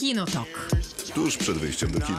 [0.00, 0.70] Kinotok.
[1.14, 2.18] Tuż przed wyjściem do kina.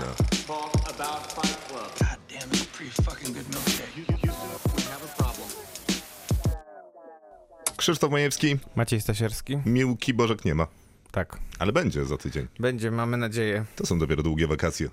[7.77, 9.57] Krzysztof Majewski, Maciej Stasierski?
[9.65, 10.67] Miłki Bożek nie ma.
[11.11, 11.37] Tak.
[11.59, 12.47] Ale będzie za tydzień.
[12.59, 13.65] Będzie, mamy nadzieję.
[13.75, 14.89] To są dopiero długie wakacje.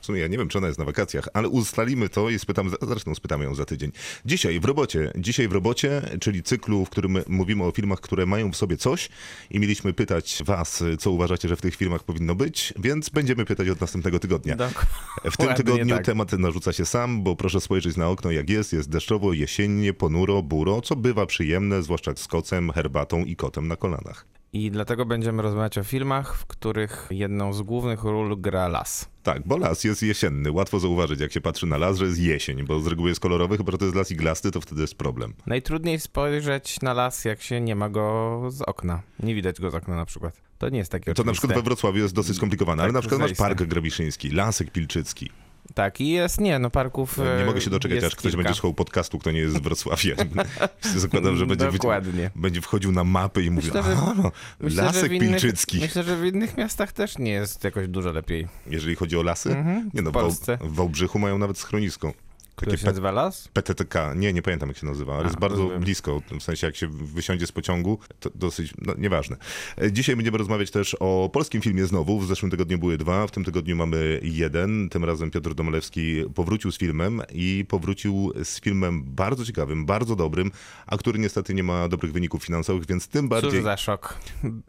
[0.00, 2.70] W sumie ja nie wiem, czy ona jest na wakacjach, ale ustalimy to i spytam,
[2.82, 3.92] zresztą spytamy ją za tydzień.
[4.24, 8.50] Dzisiaj w robocie, dzisiaj w robocie, czyli cyklu, w którym mówimy o filmach, które mają
[8.52, 9.08] w sobie coś
[9.50, 13.68] i mieliśmy pytać was, co uważacie, że w tych filmach powinno być, więc będziemy pytać
[13.68, 14.56] od następnego tygodnia.
[14.56, 14.86] Dok-
[15.30, 16.04] W tym tygodniu tak.
[16.04, 20.42] temat narzuca się sam, bo proszę spojrzeć na okno jak jest, jest deszczowo, jesiennie, ponuro,
[20.42, 24.26] buro, co bywa przyjemne, zwłaszcza z kocem, herbatą i kotem na kolanach.
[24.54, 29.08] I dlatego będziemy rozmawiać o filmach, w których jedną z głównych ról gra las.
[29.22, 30.52] Tak, bo las jest jesienny.
[30.52, 33.56] Łatwo zauważyć, jak się patrzy na las, że jest jesień, bo z reguły jest kolorowy,
[33.56, 35.34] chyba że to jest las iglasty, to wtedy jest problem.
[35.46, 39.02] Najtrudniej spojrzeć na las, jak się nie ma go z okna.
[39.20, 40.40] Nie widać go z okna na przykład.
[40.58, 41.68] To nie jest takie To na przykład we oczywiste.
[41.68, 43.38] Wrocławiu jest dosyć skomplikowane, ale Tak, na przykład masz.
[43.38, 45.30] Park Grabiszyński, Lasek Pilczycki.
[45.74, 48.36] Tak, i jest, nie, no parków Nie e, mogę się doczekać, jest aż ktoś kilka.
[48.36, 50.14] będzie słuchał podcastu, kto nie jest z Wrocławia.
[50.96, 52.30] Zakładam, że będzie, Dokładnie.
[52.36, 55.78] będzie wchodził na mapy i mówił, Myślę, że- a, Myślę, Lasek innych, Pilczycki.
[55.80, 58.48] Myślę, że w innych miastach też nie jest jakoś dużo lepiej.
[58.66, 60.12] Jeżeli chodzi o lasy, Mhm, nie no,
[60.60, 62.12] w Wałbrzychu mają nawet schronisko.
[62.56, 63.48] Które Takie się nazywa las?
[63.48, 65.80] PTTK, nie, nie pamiętam jak się nazywa, ale A, jest bardzo rozumiem.
[65.80, 69.36] blisko, w sensie jak się wysiądzie z pociągu, to dosyć, no nieważne.
[69.82, 73.30] E, Dzisiaj będziemy rozmawiać też o polskim filmie znowu, w zeszłym tygodniu były dwa, w
[73.30, 79.04] tym tygodniu mamy jeden, tym razem Piotr Domalewski powrócił z filmem i powrócił z filmem
[79.04, 80.50] bardzo ciekawym, bardzo dobrym,
[80.86, 83.50] a który niestety nie ma dobrych wyników finansowych, więc tym bardziej...
[83.50, 84.18] Cóż za szok.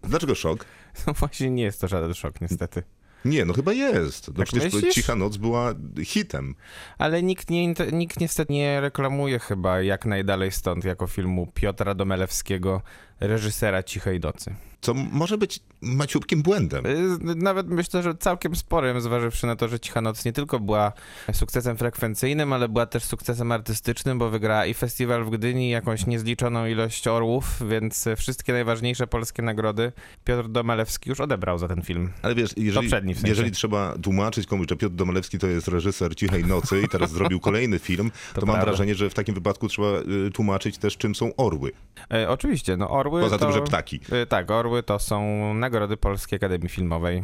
[0.03, 0.65] Dlaczego szok?
[1.07, 2.83] No właśnie nie jest to żaden szok niestety.
[3.25, 4.27] Nie, no chyba jest.
[4.27, 4.95] No Tak przecież myślisz?
[4.95, 5.73] Cicha Noc była
[6.03, 6.55] hitem.
[6.97, 12.81] Ale nikt, nie, nikt niestety nie reklamuje chyba jak najdalej stąd jako filmu Piotra Domelewskiego,
[13.19, 14.55] reżysera Cichej Nocy.
[14.81, 16.85] Co może być maciubkim błędem.
[16.85, 20.91] Y, Nawet myślę, że całkiem sporym, zważywszy na to, że Cicha Noc nie tylko była
[21.33, 26.65] sukcesem frekwencyjnym, ale była też sukcesem artystycznym, bo wygrała i festiwal w Gdyni, jakąś niezliczoną
[26.65, 29.91] ilość orłów, więc wszystkie najważniejsze polskie nagrody
[30.23, 32.11] Piotr Domalewski już odebrał za ten film.
[32.21, 33.27] Ale wiesz, jeżeli, w sensie.
[33.27, 37.39] jeżeli trzeba tłumaczyć komuś, że Piotr Domalewski to jest reżyser Cichej Nocy i teraz zrobił
[37.39, 38.65] kolejny film, to, mam prawda.
[38.65, 39.87] wrażenie, że w takim wypadku trzeba
[40.27, 41.71] y, tłumaczyć też, czym są orły.
[42.13, 43.45] E, oczywiście, no orły Poza to...
[43.45, 43.99] tym, że ptaki.
[44.11, 47.23] E, Tak, orły to są nagrody Polskiej Akademii Filmowej,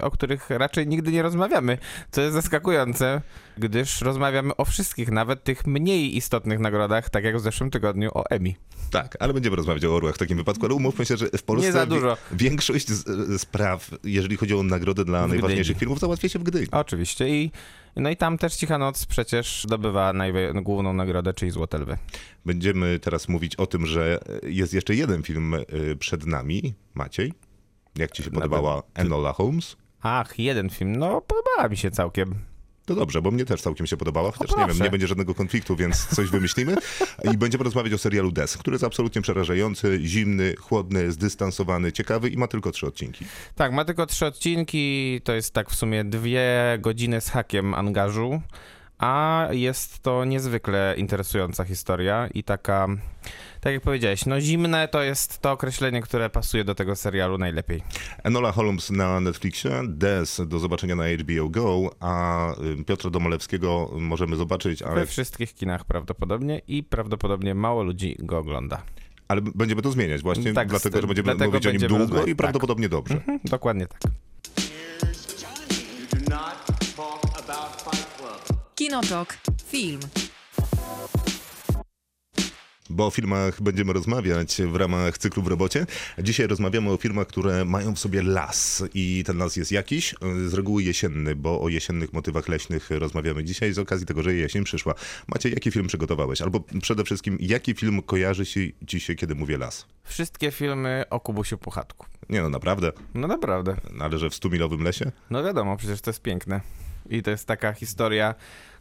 [0.00, 1.78] o których raczej nigdy nie rozmawiamy,
[2.10, 3.20] co jest zaskakujące,
[3.58, 8.24] gdyż rozmawiamy o wszystkich, nawet tych mniej istotnych nagrodach, tak jak w zeszłym tygodniu o
[8.30, 8.54] Emmy.
[8.90, 11.66] Tak, ale będziemy rozmawiać o orłach w takim wypadku, ale umówmy się, że w Polsce
[11.66, 12.16] Nie za dużo.
[12.32, 16.66] większość z, z spraw, jeżeli chodzi o nagrody dla najważniejszych filmów, załatwia się w Gdyni.
[16.70, 17.50] Oczywiście i
[17.96, 20.12] no i tam też Cicha Noc przecież zdobywa
[20.54, 21.98] główną nagrodę, czyli Złote Lwy.
[22.44, 26.74] Będziemy teraz mówić o tym, że jest jeszcze jeden film y, przed nami.
[26.94, 27.32] Maciej,
[27.98, 29.76] jak ci się podobała Enola Holmes?
[30.02, 32.34] Ach, jeden film, no podobała mi się całkiem.
[32.86, 35.76] To dobrze, bo mnie też całkiem się podobała, chociaż nie wiem, nie będzie żadnego konfliktu,
[35.76, 36.76] więc coś wymyślimy.
[37.32, 42.36] I będziemy rozmawiać o serialu Des, który jest absolutnie przerażający, zimny, chłodny, zdystansowany, ciekawy i
[42.36, 43.24] ma tylko trzy odcinki.
[43.54, 48.40] Tak, ma tylko trzy odcinki, to jest tak w sumie dwie godziny z hakiem angażu,
[48.98, 52.88] a jest to niezwykle interesująca historia i taka,
[53.66, 57.82] tak jak powiedziałeś, no zimne to jest to określenie, które pasuje do tego serialu najlepiej.
[58.24, 62.52] Enola Holmes na Netflixie, Des do zobaczenia na HBO Go, a
[62.86, 68.82] Piotra Domolewskiego możemy zobaczyć, ale, We wszystkich kinach prawdopodobnie i prawdopodobnie mało ludzi go ogląda.
[69.28, 72.26] ale będziemy to zmieniać właśnie, Tak, dlatego, że będziemy dlatego mówić o nim długo rozmawiać,
[72.26, 72.36] i tak.
[72.36, 73.14] prawdopodobnie dobrze.
[73.14, 74.00] Mhm, dokładnie tak.
[78.74, 79.38] Kinotok.
[79.66, 80.00] Film.
[82.90, 85.86] Bo o filmach będziemy rozmawiać w ramach cyklu w robocie.
[86.18, 90.14] Dzisiaj rozmawiamy o filmach, które mają w sobie las i ten las jest jakiś,
[90.46, 94.64] z reguły jesienny, bo o jesiennych motywach leśnych rozmawiamy dzisiaj z okazji tego, że jesień
[94.64, 94.94] przyszła.
[95.28, 96.42] Macie, jaki film przygotowałeś?
[96.42, 99.86] Albo przede wszystkim, jaki film kojarzy się, ci się, kiedy mówię las?
[100.04, 102.06] Wszystkie filmy o Kubusiu Puchatku.
[102.28, 103.76] Nie no, naprawdę, No naprawdę.
[104.00, 105.12] ale że w stumilowym lesie?
[105.30, 106.60] No wiadomo, przecież to jest piękne.
[107.10, 108.34] I to jest taka historia,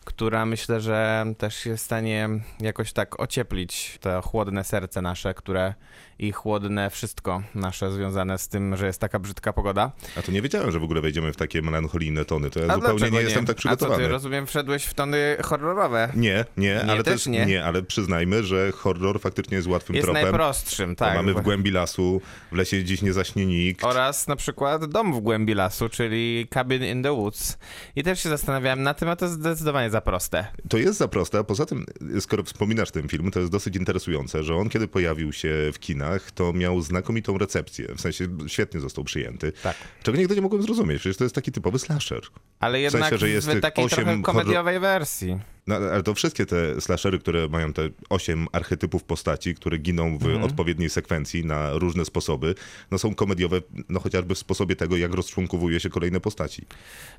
[0.06, 2.30] która myślę, że też jest w stanie
[2.60, 5.74] jakoś tak ocieplić to chłodne serce nasze, które
[6.19, 9.92] i chłodne wszystko nasze związane z tym, że jest taka brzydka pogoda.
[10.18, 12.50] A to nie wiedziałem, że w ogóle wejdziemy w takie melancholijne tony.
[12.50, 14.04] To ja A zupełnie dlaczego nie, jestem tak A co przygotowany.
[14.04, 16.10] ty, rozumiem, wszedłeś w tony horrorowe.
[16.16, 17.46] Nie, nie, ale też też nie.
[17.46, 20.24] nie, ale przyznajmy, że horror faktycznie jest łatwym Jest tropem.
[20.24, 21.16] najprostszym, Bo tak.
[21.16, 22.22] mamy w głębi lasu,
[22.52, 23.84] w lesie dziś nie zaśnie nikt.
[23.84, 27.57] Oraz na przykład Dom w głębi lasu, czyli Cabin in the Woods.
[27.96, 30.47] I też się zastanawiałem na tym, a to jest zdecydowanie za proste.
[30.69, 31.86] To jest za proste, a poza tym,
[32.19, 36.31] skoro wspominasz ten film, to jest dosyć interesujące, że on kiedy pojawił się w kinach,
[36.31, 39.51] to miał znakomitą recepcję, w sensie świetnie został przyjęty.
[39.63, 39.75] Tak.
[40.03, 42.21] Czego nigdy nie mogłem zrozumieć, przecież to jest taki typowy slasher.
[42.59, 43.88] Ale jednak sensie, że jest w takiej
[44.24, 45.39] komediowej wersji.
[45.68, 50.44] No, ale to wszystkie te slashery, które mają te osiem archetypów postaci, które giną w
[50.44, 52.56] odpowiedniej sekwencji na różne sposoby,
[52.92, 56.66] no są komediowe, no chociażby w sposobie tego, jak rozczłonkowuje się kolejne postaci.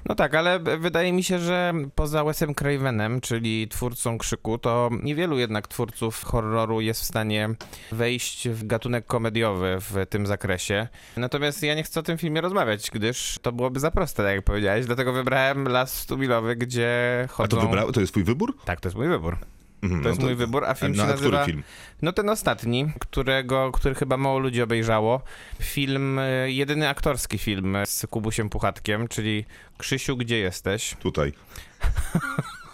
[0.05, 5.39] No tak, ale wydaje mi się, że poza Wesem Cravenem, czyli twórcą Krzyku, to niewielu
[5.39, 7.49] jednak twórców horroru jest w stanie
[7.93, 10.89] wejść w gatunek komediowy w tym zakresie.
[11.17, 14.45] Natomiast ja nie chcę o tym filmie rozmawiać, gdyż to byłoby za proste, tak jak
[14.45, 17.57] powiedziałeś, dlatego wybrałem Las Stumilowy, gdzie A chodzą...
[17.57, 18.36] to wybrał, to jest twój wybór?
[18.65, 19.39] Tak, to jest mój wybór.
[19.83, 21.43] Mhm, To no jest mój wybór, a film no, się nazywa...
[21.43, 21.63] który film?
[22.03, 25.23] No ten ostatni, którego, który chyba mało ludzi obejrzało.
[25.63, 29.45] Film, e, jedyny aktorski film z Kubusiem Puchatkiem, czyli
[29.79, 30.95] Krzysiu, gdzie jesteś?
[31.01, 31.33] Tutaj.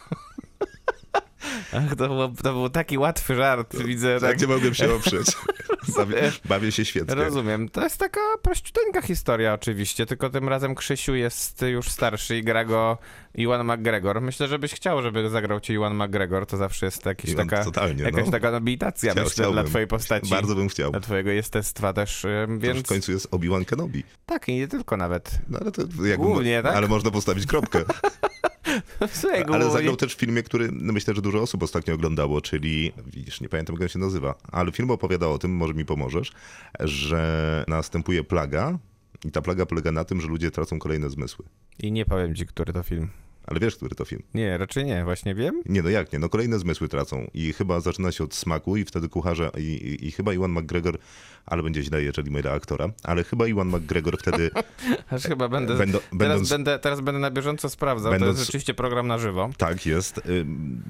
[1.73, 4.21] Ach, to, było, to był taki łatwy żart, widzę.
[4.21, 5.27] Tak nie mogłem się oprzeć.
[5.97, 7.15] bawię, bawię się świetnie.
[7.15, 7.69] Rozumiem.
[7.69, 12.65] To jest taka prościuteńka historia oczywiście, tylko tym razem Krzysiu jest już starszy i gra
[12.65, 12.99] go
[13.35, 14.21] Iwan McGregor.
[14.21, 18.05] Myślę, żebyś chciał, żeby zagrał ci Iwan McGregor, to zawsze jest jakiś Iwan, taka, totalnie,
[18.05, 18.31] jakaś no.
[18.33, 20.31] taka nobilitacja, Chciał- myślę, dla twojej postaci.
[20.31, 20.91] Bardzo bym chciał.
[20.91, 22.75] Dla twojego jestestwa też, ym, Więc...
[22.75, 24.05] więc W końcu jest Obi-Wan Kenobi.
[24.27, 25.39] tak i nie tylko nawet.
[25.49, 26.77] No ale to jak Głównie, tak?
[26.77, 27.85] Ale można postawić kropkę.
[29.53, 33.49] Ale zagrał też w filmie, który myślę, że dużo osób ostatnio oglądało, czyli, widzisz, nie
[33.49, 36.33] pamiętam jak on się nazywa, ale film opowiada o tym, może mi pomożesz,
[36.81, 38.79] że następuje plaga
[39.25, 41.45] i ta plaga polega na tym, że ludzie tracą kolejne zmysły.
[41.79, 43.09] I nie powiem ci, który to film.
[43.47, 44.23] Ale wiesz, który to film?
[44.35, 45.63] Nie, raczej nie, właśnie wiem.
[45.67, 46.19] Nie, no jak nie?
[46.19, 50.07] No kolejne zmysły tracą i chyba zaczyna się od smaku i wtedy kucharze i, i,
[50.07, 50.99] i chyba Iwan McGregor,
[51.47, 54.51] ale będzie źle, jeżeli mylę aktora, ale chyba Iwan McGregor wtedy
[55.11, 58.47] Aż chyba będę, Będą- teraz, będąc- będę, teraz będę na bieżąco sprawdzał, to Będąc- jest
[58.47, 59.51] rzeczywiście program na żywo.
[59.57, 60.21] tak jest.
[60.29, 60.83] ym,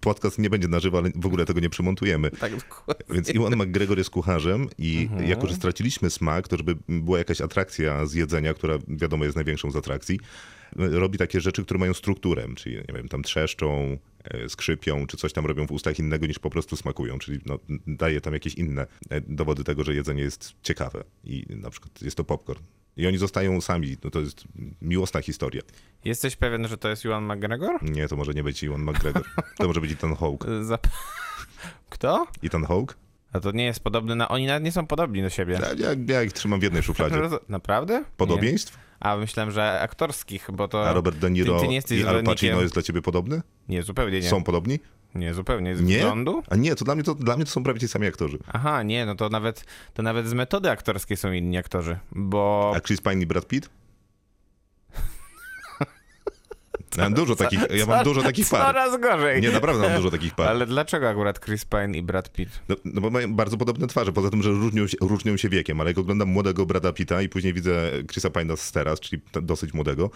[0.00, 2.30] Podcast nie będzie na żywo, ale w ogóle tego nie przymontujemy.
[2.30, 3.04] Tak, dokładnie.
[3.14, 5.28] Więc Iwan McGregor jest kucharzem i Mhm.
[5.30, 9.70] jako, że straciliśmy smak, to żeby była jakaś atrakcja z jedzenia, która wiadomo jest największą
[9.70, 10.20] z atrakcji,
[10.76, 15.32] robi takie rzeczy, które mają strukturę, czyli nie wiem, tam trzeszczą, e, skrzypią, czy coś
[15.32, 18.86] tam robią w ustach innego niż po prostu smakują, czyli no, daje tam jakieś inne
[19.10, 22.62] e, dowody tego, że jedzenie jest ciekawe i na przykład jest to popcorn.
[22.96, 24.44] I oni zostają sami, no to jest
[24.82, 25.62] miłosna historia.
[26.04, 27.82] Jesteś pewien, że to jest Iwan McGregor?
[27.82, 29.22] Nie, to może nie być Iwan McGregor.
[29.56, 30.46] To może być Ethan Hawke.
[30.64, 30.86] Zap...
[31.90, 32.26] Kto?
[32.42, 32.94] Ethan Hawke?
[33.32, 34.28] A to nie jest podobny na...
[34.28, 35.58] Oni nawet nie są podobni do siebie.
[35.62, 37.16] Ja, ja, ja ich trzymam w jednej szufladzie.
[37.48, 38.04] Naprawdę?
[38.16, 38.76] Podobieństw?
[38.76, 38.87] Nie.
[39.00, 40.88] A myślałem, że aktorskich, bo to...
[40.88, 43.42] A Robert De Niro ty, ty nie jesteś i Al Pacino jest dla ciebie podobny?
[43.68, 44.28] Nie, zupełnie nie.
[44.28, 44.78] Są podobni?
[45.14, 45.76] Nie, zupełnie.
[45.76, 45.94] Z Nie?
[45.94, 46.42] wyglądu?
[46.50, 48.38] A nie, to dla mnie to, dla mnie to są prawie ci sami aktorzy.
[48.52, 49.64] Aha, nie, no to nawet,
[49.94, 52.72] to nawet z metody aktorskiej są inni aktorzy, bo...
[52.76, 53.70] A Chris Pine i Brad Pitt?
[56.96, 58.66] Ja mam dużo takich, ja mam dużo takich par.
[58.66, 59.42] Coraz gorzej.
[59.42, 60.48] Nie, naprawdę mam dużo takich par.
[60.48, 62.60] Ale dlaczego akurat Chris Pine i Brad Pitt?
[62.68, 65.80] No, no bo mają bardzo podobne twarze, poza tym, że różnią się, różnią się wiekiem,
[65.80, 69.74] ale jak oglądam młodego Brada Pitta i później widzę Chrisa Pine'a z teraz, czyli dosyć
[69.74, 70.10] młodego,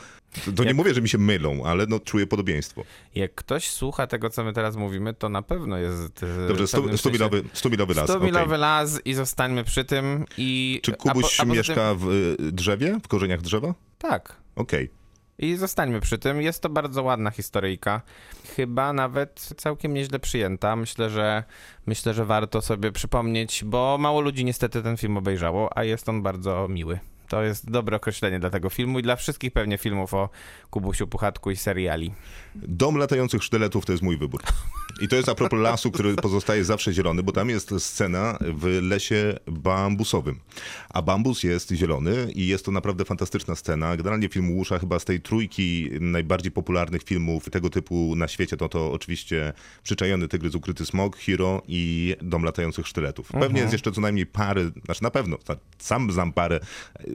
[0.45, 2.85] to, to nie Jak- mówię, że mi się mylą, ale no czuję podobieństwo.
[3.15, 6.23] Jak ktoś słucha tego, co my teraz mówimy, to na pewno jest...
[6.45, 8.27] e, Dobrze, w pewnym stu, stumilowy, stumilowy las, 100 okej.
[8.27, 10.81] milowy las i zostańmy przy tym i...
[10.83, 13.67] Czy po- Kubuś poza mieszka w y, drzewie, w korzeniach drzewa?
[13.67, 13.75] Tym,
[14.11, 14.37] tak.
[14.57, 14.91] Okej.
[15.39, 16.43] I zostańmy przy tym.
[16.43, 18.03] Jest to bardzo ładna historyjka.
[18.57, 20.77] Chyba nawet całkiem nieźle przyjęta.
[20.77, 21.45] Myślę, że
[21.87, 26.23] myślę, że warto sobie przypomnieć, bo mało ludzi niestety ten film obejrzało, a jest on
[26.23, 26.99] bardzo miły.
[27.33, 30.29] To jest dobre określenie dla tego filmu i dla wszystkich pewnie filmów o
[30.71, 32.13] Kubusiu Puchatku i seriali.
[32.55, 34.43] Dom latających sztyletów to jest mój wybór.
[35.01, 38.79] I to jest a propos lasu, który pozostaje zawsze zielony, bo tam jest scena w
[38.83, 40.41] lesie bambusowym.
[40.91, 43.97] A bambus jest zielony i jest to naprawdę fantastyczna scena.
[43.97, 48.69] Generalnie film Łusza chyba z tej trójki najbardziej popularnych filmów tego typu na świecie, to
[48.69, 53.33] to oczywiście Przyczajony Tygrys, Ukryty Smok, Hero i Dom latających sztyletów.
[53.33, 55.37] Pewnie jest jeszcze co najmniej parę, znaczy na pewno,
[55.79, 56.61] sam znam parę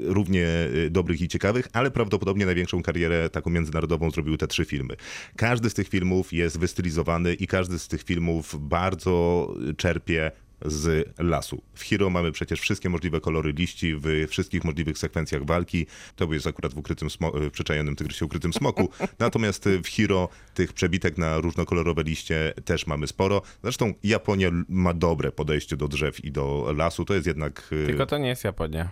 [0.08, 0.48] równie
[0.86, 4.96] e, dobrych i ciekawych, ale prawdopodobnie największą karierę taką międzynarodową zrobiły te trzy filmy.
[5.36, 9.48] Każdy z tych filmów jest wystylizowany i każdy z tych filmów bardzo
[9.78, 10.32] czerpie
[10.66, 11.62] z lasu.
[11.74, 15.86] W Hero mamy przecież wszystkie możliwe kolory liści w wszystkich możliwych sekwencjach walki.
[16.16, 18.90] To jest akurat w ukrytym smo- w przyczajonym tygrysie ukrytym smoku.
[19.20, 23.42] Natomiast w Hero tych przebitek na różnokolorowe liście też mamy sporo.
[23.64, 27.06] Zresztą Japonia ma dobre podejście do drzew i do lasu.
[27.06, 27.70] To jest jednak...
[27.72, 28.90] y, Tylko to nie jest Japonia.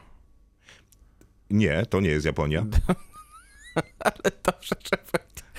[1.50, 2.66] Nie, to nie jest Japonia.
[4.00, 4.98] Ale dobrze, że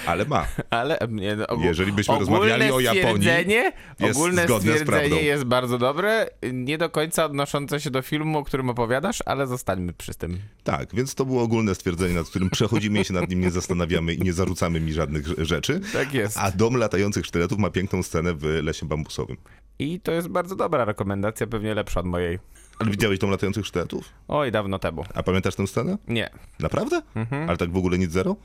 [0.07, 0.47] Ale ma.
[0.71, 5.45] Ale nie, no, ogó- Jeżeli byśmy rozmawiali o Japonii, stwierdzenie- jest ogólne zgodne stwierdzenie jest
[5.45, 10.14] bardzo dobre, nie do końca odnoszące się do filmu, o którym opowiadasz, ale zostańmy przy
[10.14, 10.38] tym.
[10.64, 14.14] Tak, więc to było ogólne stwierdzenie, nad którym przechodzimy i się nad nim nie zastanawiamy
[14.14, 15.81] i nie zarzucamy mi żadnych rze- rzeczy.
[15.93, 16.38] Tak jest.
[16.38, 19.37] A dom latających sztyletów ma piękną scenę w lesie bambusowym.
[19.78, 22.38] I to jest bardzo dobra rekomendacja, pewnie lepsza od mojej.
[22.78, 24.12] Ale widziałeś dom latających sztyletów?
[24.28, 25.04] Oj, dawno temu.
[25.14, 25.99] A pamiętasz tę scenę?
[26.09, 26.30] Nie.
[26.61, 27.02] Naprawdę?
[27.14, 27.49] Mhm.
[27.49, 28.37] Ale tak w ogóle nic zero?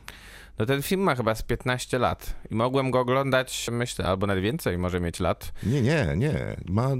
[0.60, 4.44] No ten film ma chyba z 15 lat i mogłem go oglądać, myślę, albo nawet
[4.44, 5.52] więcej może mieć lat.
[5.64, 6.56] Nie, nie, nie.
[6.70, 6.98] Ma e,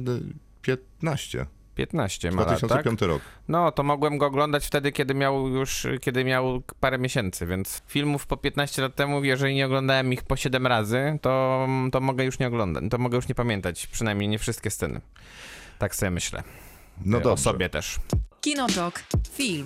[0.62, 1.46] 15.
[1.76, 2.60] 15 ma lat, tak?
[2.60, 3.22] 2005 rok.
[3.48, 8.28] No, to mogłem go oglądać wtedy, kiedy miał już, kiedy miał parę miesięcy, więc filmów
[8.28, 12.40] po 15 lat temu, jeżeli nie oglądałem ich po 7 razy, to, to mogę już
[12.40, 15.02] nie oglądać, to mogę już nie pamiętać, przynajmniej nie wszystkie sceny.
[15.80, 16.44] Tak sobie myślę.
[17.06, 17.44] No o dobrze.
[17.44, 18.00] sobie też.
[18.42, 19.04] Kinotok.
[19.32, 19.66] Film.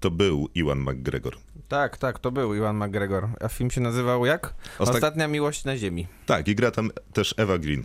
[0.00, 1.36] To był Iwan McGregor.
[1.68, 3.28] Tak, tak, to był Iwan McGregor.
[3.40, 4.54] A film się nazywał jak?
[4.78, 6.06] Ostatnia miłość na ziemi.
[6.26, 7.84] Tak, i gra tam też Eva Green.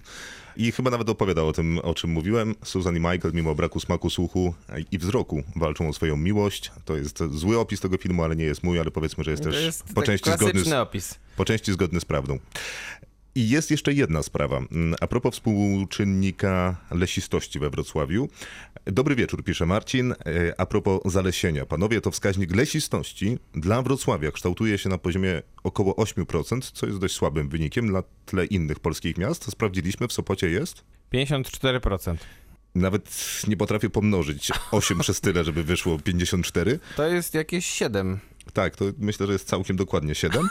[0.58, 2.56] I chyba nawet opowiadał o tym, o czym mówiłem.
[2.64, 4.54] Susan i Michael, mimo braku smaku, słuchu
[4.92, 6.72] i wzroku, walczą o swoją miłość.
[6.86, 9.50] To jest zły opis tego filmu, ale nie jest mój, ale powiedzmy, że jest To
[9.50, 11.16] też jest po, tak części klasyczny zgodny z, opis.
[11.38, 12.40] po części zgodny z prawdą.
[13.36, 14.58] I jest jeszcze jedna sprawa.
[14.58, 18.30] Mm, A propos współczynnika lesistości we Wrocławiu.
[18.86, 20.12] Dobry wieczór, pisze Marcin.
[20.12, 20.16] E,
[20.60, 21.66] A propos zalesienia.
[21.66, 27.16] Panowie, to wskaźnik lesistości dla Wrocławia kształtuje się na poziomie około 8%, co jest dość
[27.16, 29.52] słabym wynikiem na tle innych polskich miast.
[29.52, 30.84] Sprawdziliśmy, w Sopocie jest.
[31.14, 32.16] 54%.
[32.76, 36.80] Nawet nie potrafię pomnożyć 8 przez tyle, żeby wyszło 54.
[36.96, 38.20] To jest jakieś 7.
[38.54, 40.50] Tak, to myślę, że jest całkiem dokładnie 7.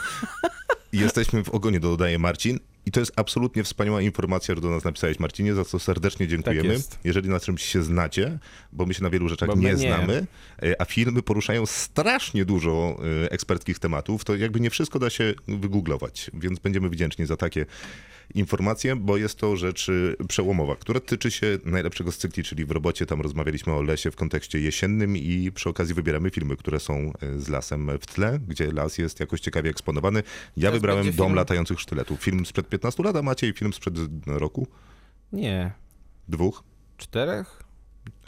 [0.93, 2.59] I jesteśmy w ogonie, dodaje Marcin.
[2.85, 6.73] I to jest absolutnie wspaniała informacja, że do nas napisałeś, Marcinie, za co serdecznie dziękujemy.
[6.73, 6.99] jest.
[7.03, 8.39] Jeżeli na czymś się znacie,
[8.71, 9.77] bo my się na wielu rzeczach nie, nie.
[9.77, 10.27] znamy,
[10.63, 15.33] e, a filmy poruszają strasznie dużo e, eksperckich tematów, to jakby nie wszystko da się
[15.47, 17.65] wygooglować, więc będziemy wdzięczni za takie
[18.33, 22.71] informacje, bo jest to rzecz y, przełomowa, która tyczy się najlepszego z cykli, czyli w
[22.71, 27.13] robocie tam rozmawialiśmy o lesie w kontekście jesiennym i przy okazji wybieramy filmy, które są
[27.23, 30.19] y, z lasem w tle, gdzie las jest jakoś ciekawie eksponowany.
[30.57, 32.19] Ja Teraz wybrałem Dom film- latających sztyletów.
[32.23, 34.67] Film sprzed 15 lat, a Maciej film sprzed roku?
[35.33, 35.71] Nie.
[36.27, 36.63] Dwóch?
[36.97, 37.64] Czterech?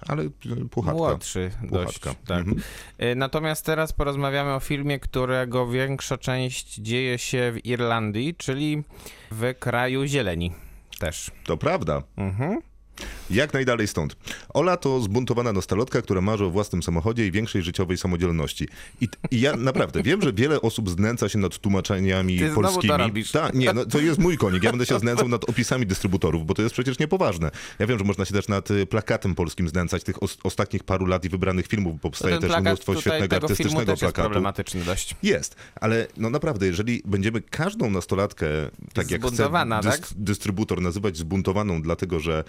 [0.08, 0.30] Ale y,
[0.72, 0.98] puchatka.
[0.98, 2.00] Młodszy dość.
[2.00, 2.22] Puchatka.
[2.28, 2.40] Tak.
[2.40, 2.62] Mhm.
[3.02, 8.84] Y, Natomiast teraz porozmawiamy o filmie, którego większa część dzieje się w Irlandii, czyli
[9.32, 10.52] w kraju zieleni.
[11.00, 11.32] Też.
[11.46, 12.04] To prawda.
[12.18, 12.62] Mhm.
[13.30, 14.16] Jak najdalej stąd.
[14.54, 18.68] Ola to zbuntowana nostalotka, która marzy o własnym samochodzie i większej życiowej samodzielności.
[19.02, 22.98] I, I ja naprawdę wiem, że wiele osób znęca się nad tłumaczeniami Ty polskimi.
[22.98, 23.32] robisz.
[23.32, 24.64] Ta, nie, no, to jest mój konik.
[24.64, 27.52] Ja będę się znęcał nad opisami dystrybutorów, bo to jest przecież niepoważne.
[27.80, 31.06] Ja wiem, że można się też nad y, plakatem polskim znęcać tych os- ostatnich paru
[31.06, 34.26] lat i wybranych filmów, bo powstaje też mnóstwo świetnego artystycznego też jest plakatu.
[34.30, 35.16] problematyczny dość.
[35.24, 38.48] Jest, ale no naprawdę, jeżeli będziemy każdą nastolatkę,
[38.94, 40.02] tak jak chce Zbuntowana, tak?
[40.16, 42.44] dystrybutor nazywać zbuntowaną, dlatego że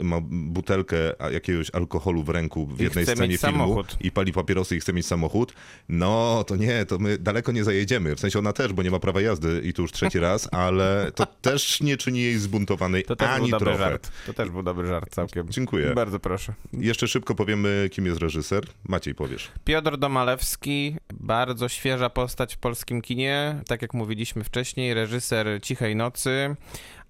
[0.00, 0.96] y, ma butelkę
[1.32, 3.96] jakiegoś alkoholu w ręku w I jednej scenie filmu samochód.
[4.00, 5.52] i pali papierosy i chce mieć samochód,
[5.88, 8.16] no to nie, to my daleko nie zajedziemy.
[8.16, 11.12] W sensie ona też, bo nie ma prawa jazdy i tu już trzeci raz, ale
[11.14, 13.90] to też nie czyni jej zbuntowanej To też ani był dobry trochę.
[13.90, 14.10] żart.
[14.26, 15.48] To też był dobry żart całkiem.
[15.50, 15.94] Dziękuję.
[15.94, 16.52] Bardzo proszę.
[16.72, 18.64] Jeszcze szybko powiemy, kim jest reżyser.
[18.88, 19.50] Maciej, powiesz.
[19.64, 23.60] Piotr Domalewski, bardzo świeża postać w polskim kinie.
[23.68, 26.56] Tak jak mówiliśmy wcześniej, reżyser Cichej Nocy,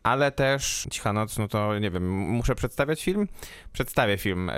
[0.06, 3.28] ale też Cicha Noc, no to nie wiem, muszę przedstawiać film?
[3.72, 4.50] Przedstawię film.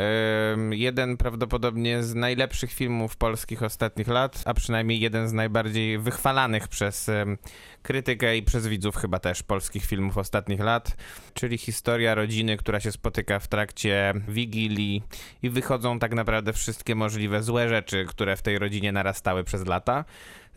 [0.70, 7.10] Jeden prawdopodobnie z najlepszych filmów polskich ostatnich lat, a przynajmniej jeden z najbardziej wychwalanych przez
[7.82, 10.96] krytykę i przez widzów chyba też polskich filmów ostatnich lat,
[11.34, 15.02] czyli historia rodziny, która się spotyka w trakcie Wigilii
[15.42, 20.04] i wychodzą tak naprawdę wszystkie możliwe złe rzeczy, które w tej rodzinie narastały przez lata.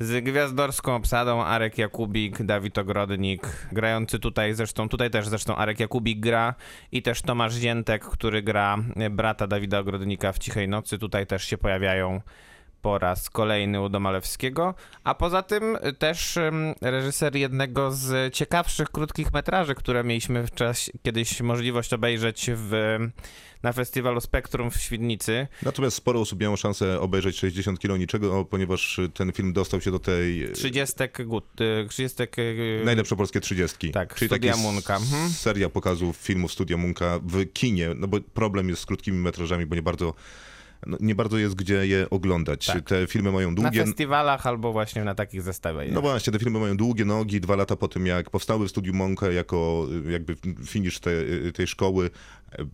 [0.01, 6.19] Z gwiazdorską obsadą Arek Jakubik, Dawid Ogrodnik, grający tutaj zresztą, tutaj też zresztą Arek Jakubik
[6.19, 6.55] gra
[6.91, 8.77] i też Tomasz Ziętek, który gra
[9.11, 12.21] brata Dawida Ogrodnika w Cichej Nocy, tutaj też się pojawiają
[12.81, 16.39] po raz kolejny u Domalewskiego, a poza tym też
[16.81, 22.97] reżyser jednego z ciekawszych krótkich metraży, które mieliśmy w czas, kiedyś możliwość obejrzeć w,
[23.63, 25.47] na festiwalu Spektrum w Świdnicy.
[25.63, 29.99] Natomiast sporo osób miało szansę obejrzeć 60 kilo niczego, ponieważ ten film dostał się do
[29.99, 30.95] tej 30
[31.25, 33.91] gut, y, 30 y, Najlepsze polskie trzydziestki.
[33.91, 34.95] Tak, Czyli Studia Munka.
[34.95, 35.29] Mhm.
[35.29, 39.75] seria pokazów filmów Studia Munka w kinie, no bo problem jest z krótkimi metrażami, bo
[39.75, 40.13] nie bardzo,
[40.87, 42.65] no, nie bardzo jest gdzie je oglądać.
[42.65, 42.85] Tak.
[42.85, 43.85] Te filmy mają na długie...
[43.85, 45.93] festiwalach albo właśnie na takich zestawieniach.
[45.95, 48.93] No właśnie, te filmy mają długie nogi, dwa lata po tym jak powstały w Studiu
[48.93, 50.35] Monka jako y, jakby
[50.65, 52.09] finisz te, y, tej szkoły,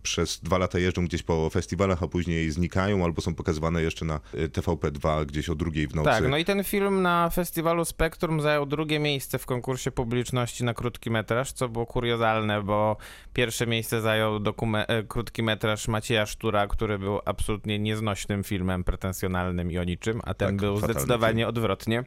[0.02, 4.20] przez dwa lata jeżdżą gdzieś po festiwalach, a później znikają albo są pokazywane jeszcze na
[4.34, 6.10] e, TVP2 gdzieś o drugiej w nocy.
[6.10, 10.74] Tak, no i ten film na festiwalu Spektrum zajął drugie miejsce w konkursie publiczności na
[10.74, 12.96] krótki metraż, co było kuriozalne, bo
[13.32, 14.40] pierwsze miejsce zajął
[14.74, 20.34] e, krótki metraż Macieja Sztura, który był absolutnie nieznośnym filmem, pretensjonalnym i o niczym, a
[20.34, 22.04] ten Tak, był zdecydowanie odwrotnie.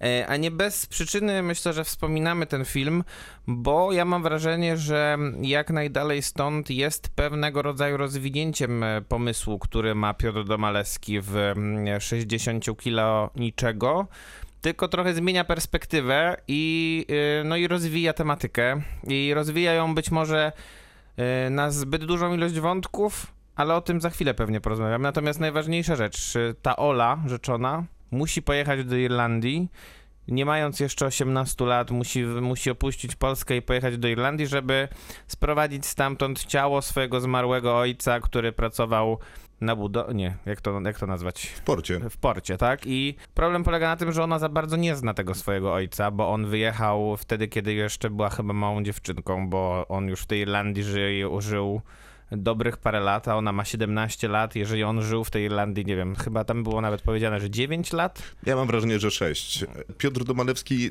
[0.00, 3.04] E, A nie bez przyczyny myślę, że wspominamy ten film,
[3.46, 9.94] bo ja mam wrażenie, że jak najdalej stąd jest pewnego rodzaju rozwinięciem e, pomysłu, który
[9.94, 14.06] ma Piotr Domalewski w mm, 60 kilo niczego,
[14.60, 17.06] tylko trochę zmienia perspektywę i,
[17.40, 18.82] y, no i rozwija tematykę.
[19.06, 20.52] I rozwija ją być może
[21.46, 23.26] y, na zbyt dużą ilość wątków,
[23.56, 25.02] ale o tym za chwilę pewnie porozmawiamy.
[25.02, 29.68] Natomiast najważniejsza rzecz, y, ta Ola rzeczona musi pojechać do Irlandii.
[30.30, 34.88] Nie mając jeszcze 18 lat, musi, musi opuścić Polskę i pojechać do Irlandii, żeby
[35.26, 39.18] sprowadzić stamtąd ciało swojego zmarłego ojca, który pracował
[39.60, 40.14] na budowie.
[40.14, 41.46] Nie, jak to, jak to nazwać?
[41.46, 42.00] W porcie.
[42.10, 42.80] w porcie, tak?
[42.86, 46.30] I problem polega na tym, że ona za bardzo nie zna tego swojego ojca, bo
[46.30, 50.82] on wyjechał wtedy, kiedy jeszcze była chyba małą dziewczynką, bo on już w tej Irlandii
[50.82, 51.80] żył, żył
[52.32, 54.56] dobrych parę lat, a ona ma 17 lat.
[54.56, 57.92] Jeżeli on żył w tej Irlandii, nie wiem, chyba tam było nawet powiedziane, że 9
[57.92, 58.22] lat.
[58.46, 59.64] Ja mam wrażenie, że sześć.
[59.98, 60.90] Piotr Domalewski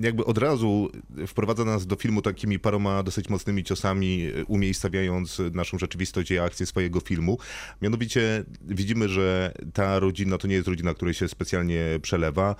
[0.00, 0.90] jakby od razu
[1.26, 7.00] wprowadza nas do filmu takimi paroma dosyć mocnymi ciosami, umiejscawiając naszą rzeczywistość i akcję swojego
[7.00, 7.38] filmu.
[7.82, 12.56] Mianowicie widzimy, że ta rodzina to nie jest rodzina, której się specjalnie przelewa,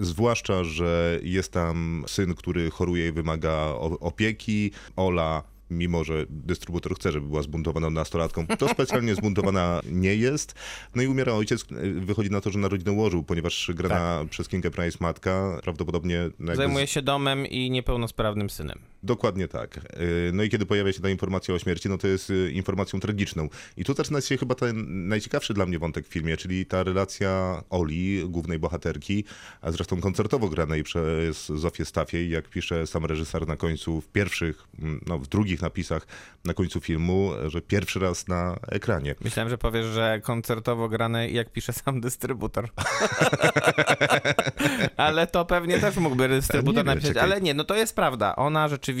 [0.00, 3.66] zwłaszcza, że jest tam syn, który choruje i wymaga
[4.00, 4.70] opieki.
[4.96, 10.54] Ola mimo że dystrybutor chce, żeby była zbuntowaną nastolatką, to specjalnie zbuntowana nie jest.
[10.94, 11.64] No i umiera ojciec,
[12.00, 16.30] wychodzi na to, że na rodzinę łożył, ponieważ grana przez Kingę Price matka prawdopodobnie...
[16.54, 18.78] Zajmuje się domem i niepełnosprawnym synem.
[19.06, 19.76] Dokładnie tak.
[19.76, 23.00] Yy, No i kiedy pojawia się ta informacja o śmierci, no to jest y, informacją
[23.00, 23.48] tragiczną.
[23.76, 27.62] I tu zaczyna się chyba ten najciekawszy dla mnie wątek w filmie, czyli ta relacja
[27.70, 29.24] Oli, głównej bohaterki,
[29.60, 34.68] a zresztą koncertowo granej przez Zofię Stafiej, jak pisze sam reżyser na końcu, w pierwszych,
[35.06, 36.06] no w drugich napisach
[36.44, 39.14] na końcu filmu, że pierwszy raz na ekranie.
[39.20, 42.68] Myślałem, że powiesz, że koncertowo grane, jak pisze sam dystrybutor.
[44.96, 47.16] ale to pewnie też mógłby dystrybutor napisać.
[47.16, 48.36] Ale nie, no to jest prawda.
[48.36, 48.95] Ona rzeczywiście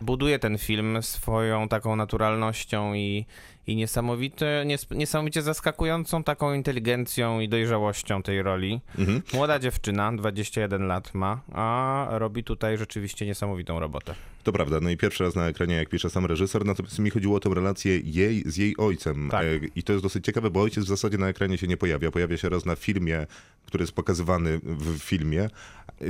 [0.00, 3.26] buduje ten film swoją taką naturalnością i,
[3.66, 8.80] i niesamowite, nies, niesamowicie zaskakującą taką inteligencją i dojrzałością tej roli.
[8.98, 9.22] Mhm.
[9.34, 14.14] Młoda dziewczyna, 21 lat ma, a robi tutaj rzeczywiście niesamowitą robotę.
[14.42, 17.36] To prawda, no i pierwszy raz na ekranie, jak pisze sam reżyser, natomiast mi chodziło
[17.36, 19.28] o tę relację jej z jej ojcem.
[19.30, 19.44] Tak.
[19.44, 22.10] E, I to jest dosyć ciekawe, bo ojciec w zasadzie na ekranie się nie pojawia.
[22.10, 23.26] Pojawia się raz na filmie,
[23.66, 25.48] który jest pokazywany w filmie.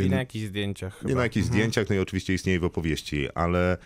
[0.06, 1.08] I na jakichś zdjęciach chyba.
[1.08, 3.76] Nie na jakichś zdjęciach, no i oczywiście istnieje w opowieści, ale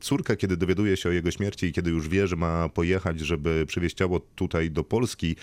[0.00, 3.64] córka, kiedy dowiaduje się o jego śmierci i kiedy już wie, że ma pojechać, żeby
[3.66, 5.36] przywieźć ciało tutaj do Polski,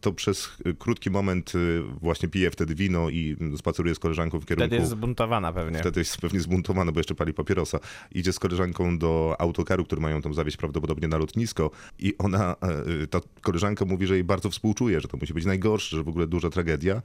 [0.00, 4.66] to przez krótki moment y, właśnie pije wtedy wino i spaceruje z koleżanką w kierunku...
[4.66, 5.78] Wtedy jest zbuntowana pewnie.
[5.78, 7.78] Wtedy jest pewnie zbuntowany, bo jeszcze pali papierosa.
[8.12, 12.56] Idzie z koleżanką do autokaru, który mają tam zawieźć prawdopodobnie na lotnisko i ona,
[13.02, 16.08] e, ta koleżanka mówi, że jej bardzo współczuje, że to musi być najgorsze, że w
[16.08, 17.02] ogóle duża tragedia.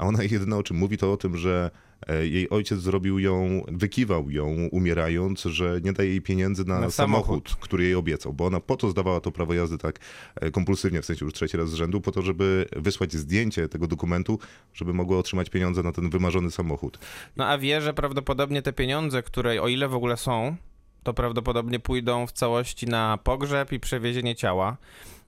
[0.00, 1.70] A ona jedyne o czym mówi to o tym, że
[2.08, 6.90] e, jej ojciec zrobił ją, wykiwał ją umierając, że nie daje jej pieniędzy na, Na
[6.90, 7.64] samochód, samochód.
[7.64, 9.98] który jej obiecał, bo ona po to zdawała to prawo jazdy tak
[10.34, 13.86] e, kompulsywnie, w sensie już trzeci raz z rzędu, po to, żeby wysłać zdjęcie tego
[13.86, 14.38] dokumentu,
[14.74, 16.98] żeby mogła otrzymać pieniądze na ten wymarzony samochód.
[17.36, 20.56] No a wie, że prawdopodobnie te pieniądze, które o ile w ogóle są,
[21.02, 24.76] to prawdopodobnie pójdą w całości na pogrzeb i przewiezienie ciała.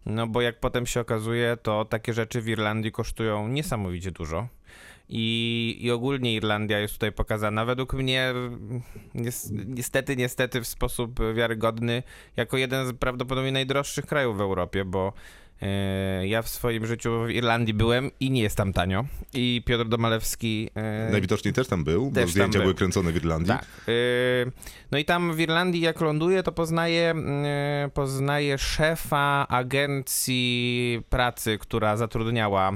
[0.07, 4.49] No bo jak potem się okazuje, to takie rzeczy w Irlandii kosztują niesamowicie dużo.
[5.09, 8.35] I, I ogólnie Irlandia jest tutaj pokazana według mnie
[9.15, 12.03] nies- niestety, niestety w sposób wiarygodny
[12.37, 15.13] jako jeden z prawdopodobnie najdroższych krajów w Europie, bo
[16.25, 19.05] ja w swoim życiu w Irlandii byłem i nie jest tam tanio.
[19.35, 22.63] I Piotr Domalewski e, Najwidoczniej też tam był, bo Też tam zdjęcia był.
[22.63, 23.49] były kręcone w Irlandii.
[23.49, 23.67] tak.
[23.89, 24.53] Y,
[24.91, 27.15] No i tam w Irlandii, jak ląduje, to poznaje,
[27.87, 32.73] y, poznaje szefa agencji pracy, która zatrudniała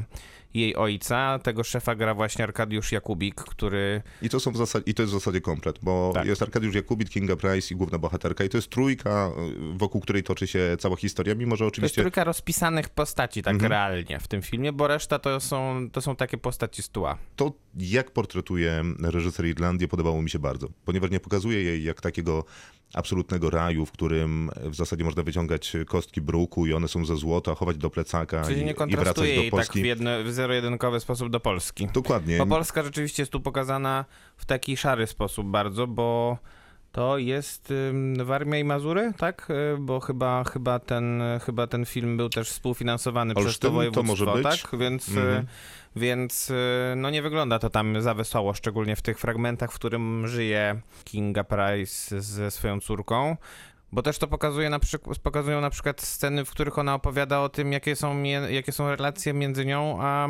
[0.57, 1.38] jej ojca.
[1.42, 5.12] Tego szefa gra właśnie Arkadiusz Jakubik, który I to, są w zasadzie, I to jest
[5.14, 6.27] w zasadzie komplet, bo Tak.
[6.27, 8.45] jest Arkadiusz Jakubit, Kinga Price i główna bohaterka.
[8.45, 9.31] I to jest trójka,
[9.75, 12.03] y, wokół której toczy się cała historia, mimo że to jest oczywiście...
[12.03, 13.71] trójka rozpisanych postaci tak Mhm.
[13.73, 17.19] realnie w tym filmie, bo reszta to są, to są takie postaci z tła.
[17.37, 22.45] To, jak portretuje reżyser Irlandię, podobało mi się bardzo, ponieważ nie pokazuje jej jak takiego
[22.94, 27.55] absolutnego raju, w którym w zasadzie można wyciągać kostki bruku i one są ze złota,
[27.55, 29.83] chować do plecaka Czyli i, nie i wracać do jej tak Polski.
[29.83, 31.88] w, jedno, w zero-jedynkowy sposób do Polski.
[31.94, 32.38] Dokładnie.
[32.38, 34.05] Bo Polska rzeczywiście jest tu pokazana
[34.37, 36.38] w taki szary sposób bardzo, bo
[36.96, 37.72] To jest
[38.24, 39.48] Warmia i Mazury, tak?
[39.50, 43.74] Y, Bo chyba, chyba, ten, chyba ten film był też współfinansowany przez Olsztyn, to to
[43.74, 44.62] województwo, może być.
[44.62, 44.80] tak?
[44.80, 45.46] Więc, y, Mhm.
[45.96, 46.54] więc y,
[46.96, 51.44] no nie wygląda to tam za wesoło, szczególnie w tych fragmentach, w którym żyje Kinga
[51.44, 53.37] Price ze swoją córką.
[53.92, 57.48] Bo też to pokazuje na przykład, pokazują na przykład sceny, w których ona opowiada o
[57.48, 60.28] tym, jakie są, jakie są relacje między nią a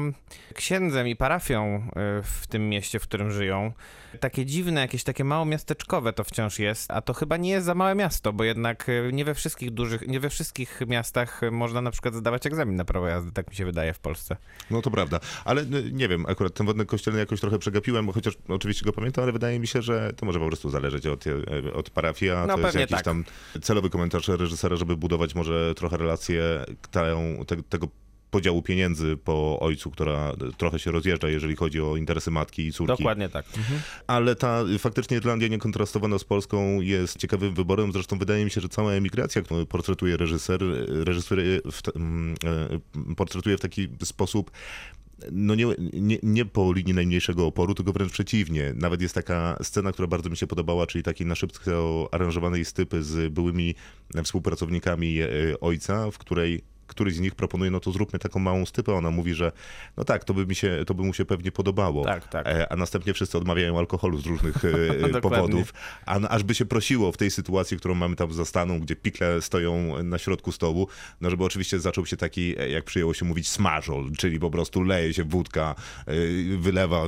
[0.54, 1.88] księdzem i parafią
[2.22, 3.72] w tym mieście, w którym żyją.
[4.20, 7.74] Takie dziwne, jakieś takie mało miasteczkowe to wciąż jest, a to chyba nie jest za
[7.74, 11.80] małe miasto, bo jednak y, nie we wszystkich dużych, nie we wszystkich miastach y, można
[11.80, 14.36] na przykład zdawać egzamin na prawo jazdy, tak mi się wydaje w Polsce.
[14.70, 18.12] No to prawda, ale y, nie wiem, akurat ten wodny kościelny jakoś trochę przegapiłem, bo
[18.12, 21.24] chociaż oczywiście go pamiętam, ale wydaje mi się, że to może po prostu zależeć od,
[21.74, 23.04] od parafii, a No, to jest jakiś tak.
[23.04, 23.24] tam
[23.62, 26.42] celowy komentarz reżysera, żeby budować może trochę relację
[26.90, 27.16] tę,
[27.46, 27.88] te, tego
[28.30, 32.96] podziału pieniędzy po ojcu, która trochę się rozjeżdża, jeżeli chodzi o interesy matki i córki.
[32.96, 33.46] Dokładnie tak.
[34.06, 37.92] Ale ta faktycznie Irlandia niekontrastowana z Polską jest ciekawym wyborem.
[37.92, 42.34] Zresztą wydaje mi się, że cała emigracja, którą portretuje reżyser, reżyser y, w, mm,
[43.10, 44.50] y, portretuje w taki sposób.
[45.32, 48.72] No nie, nie, nie po linii najmniejszego oporu, tylko wręcz przeciwnie.
[48.76, 53.02] Nawet jest taka scena, która bardzo mi się podobała, czyli takiej na szybko aranżowanej stypy
[53.02, 53.74] z byłymi
[54.24, 58.94] współpracownikami y, ojca, w której któryś z nich proponuje, no to zróbmy taką małą stypę.
[58.94, 59.52] Ona mówi, że
[59.96, 62.04] no tak, to by, mi się, to by mu się pewnie podobało.
[62.04, 62.46] Tak, tak.
[62.46, 64.68] E, A następnie wszyscy odmawiają alkoholu z różnych e,
[65.12, 65.20] Dokładnie.
[65.20, 65.74] powodów.
[66.06, 68.96] A n- aż by się prosiło w tej sytuacji, którą mamy tam za staną, gdzie
[68.96, 70.88] pikle stoją na środku stołu,
[71.20, 74.82] no żeby oczywiście zaczął się taki, e, jak przyjęło się mówić, smażol, czyli po prostu
[74.82, 75.74] leje się wódka,
[76.06, 76.12] e,
[76.58, 77.02] wylewa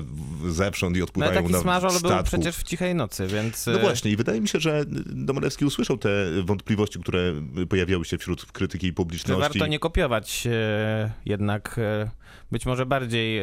[0.49, 3.67] zewsząd i No odpływają ale taki na smażol był przecież w cichej nocy, więc...
[3.67, 6.09] No właśnie i wydaje mi się, że Domalewski usłyszał te
[6.43, 7.35] wątpliwości, które
[7.69, 9.59] pojawiały się wśród krytyki publiczności.
[9.69, 12.11] Nie kopiować e, jednak e,
[12.53, 13.41] być może bardziej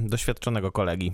[0.00, 1.12] doświadczonego kolegi?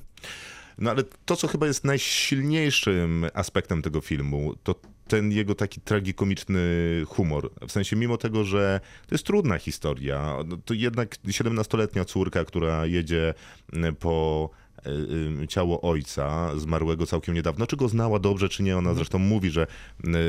[0.78, 4.74] No ale to, co chyba jest najsilniejszym aspektem tego filmu, to
[5.08, 6.60] ten jego taki tragikomiczny
[7.06, 7.50] humor.
[7.68, 12.86] W sensie, mimo tego, że to jest trudna historia, no to jednak 17-letnia córka, która
[12.86, 13.34] jedzie
[13.72, 14.50] mm, po
[15.48, 17.66] ciało ojca zmarłego całkiem niedawno.
[17.66, 18.76] Czy go znała dobrze, czy nie?
[18.76, 19.66] Ona zresztą mówi, że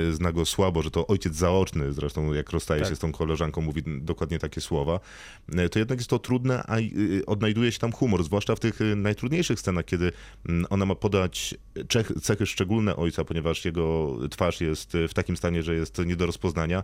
[0.09, 1.93] y, zna go słabo, że to ojciec zaoczny.
[1.93, 2.89] Zresztą jak rozstaje Tak.
[2.89, 4.99] się z tą koleżanką, mówi dokładnie takie słowa.
[5.65, 8.81] Y, To jednak jest to trudne, a y, odnajduje się tam humor, zwłaszcza w tych
[8.81, 10.11] y, najtrudniejszych scenach, kiedy
[10.49, 11.55] mm, ona ma podać
[12.21, 16.25] cechy szczególne ojca, ponieważ jego twarz jest y, w takim stanie, że jest nie do
[16.25, 16.83] rozpoznania.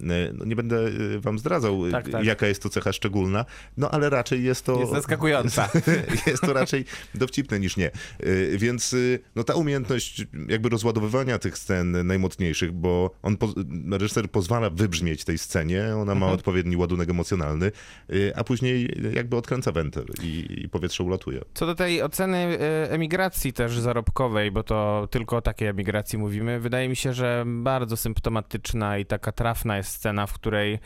[0.00, 2.24] Y, No, nie będę y, wam zdradzał, y, Tak, tak.
[2.24, 3.44] jaka jest to cecha szczególna,
[3.76, 4.80] no ale raczej jest to...
[4.80, 5.68] Jest zaskakująca.
[6.26, 6.84] jest to raczej
[7.14, 7.90] dowcipne niż nie.
[8.22, 13.48] Y, Więc y, no, ta umiejętność jakby rozładowywania tych scen najmocniejszych, bo on, po,
[13.90, 17.72] reżyser pozwala wybrzmieć tej scenie, ona ma odpowiedni ładunek emocjonalny,
[18.12, 21.40] y, a później jakby odkręca wentyl i, i powietrze ulatuje.
[21.54, 26.88] Co do tej oceny emigracji też zarobkowej, bo to tylko o takiej emigracji mówimy, wydaje
[26.88, 30.78] mi się, że bardzo symptomatyczna i taka trafna jest scena, w której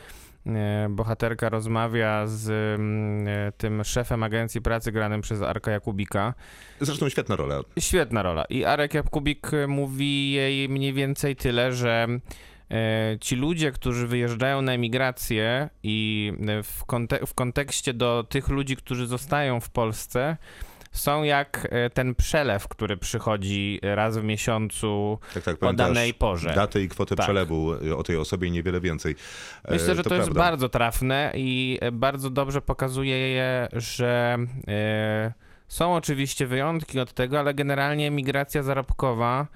[0.91, 2.49] bohaterka rozmawia z
[2.81, 6.35] mm, e, tym szefem agencji pracy granym przez Arka Jakubika.
[6.81, 7.61] Zresztą świetna rola.
[7.79, 8.45] Świetna rola.
[8.45, 12.07] I Arek Jakubik e, mówi jej mniej więcej tyle, że
[12.71, 18.49] e, ci ludzie, którzy wyjeżdżają na emigrację i e, w, konte- w kontekście do tych
[18.49, 20.37] ludzi, którzy zostają w Polsce,
[20.99, 26.53] są jak e, ten przelew, który przychodzi raz w miesiącu Tak, tak, o danej porze.
[26.55, 27.27] Datę i kwotę Tak.
[27.27, 29.17] przelewu y, o tej osobie i niewiele więcej.
[29.65, 30.41] E, Myślę, że to, jest prawda.
[30.41, 34.37] bardzo trafne i e, bardzo dobrze pokazuje je, że
[34.69, 35.33] e,
[35.69, 39.47] są oczywiście wyjątki od tego, ale generalnie migracja zarobkowa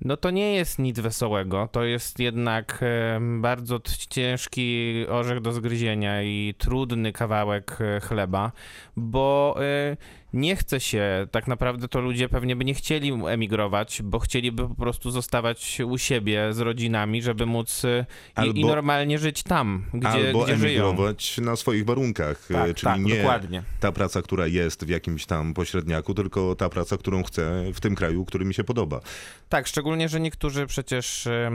[0.00, 1.68] no to nie jest nic wesołego.
[1.72, 3.80] To jest jednak e, bardzo
[4.10, 8.52] ciężki orzech do zgryzienia i trudny kawałek e, chleba,
[8.96, 9.96] bo e,
[10.32, 14.74] nie chce się, tak naprawdę to ludzie pewnie by nie chcieli emigrować, bo chcieliby po
[14.74, 19.84] prostu zostawać u siebie z rodzinami, żeby móc e, i, i Albo- normalnie żyć tam,
[19.94, 20.82] gdzie, Albo gdzie żyją.
[20.88, 23.62] emigrować na swoich warunkach, Tak, e, czyli tak, nie dokładnie.
[23.80, 27.94] ta praca, która jest w jakimś tam pośredniaku, tylko ta praca, którą chcę w tym
[27.94, 29.00] kraju, który mi się podoba.
[29.48, 31.50] Tak, szczególnie, że niektórzy przecież, e,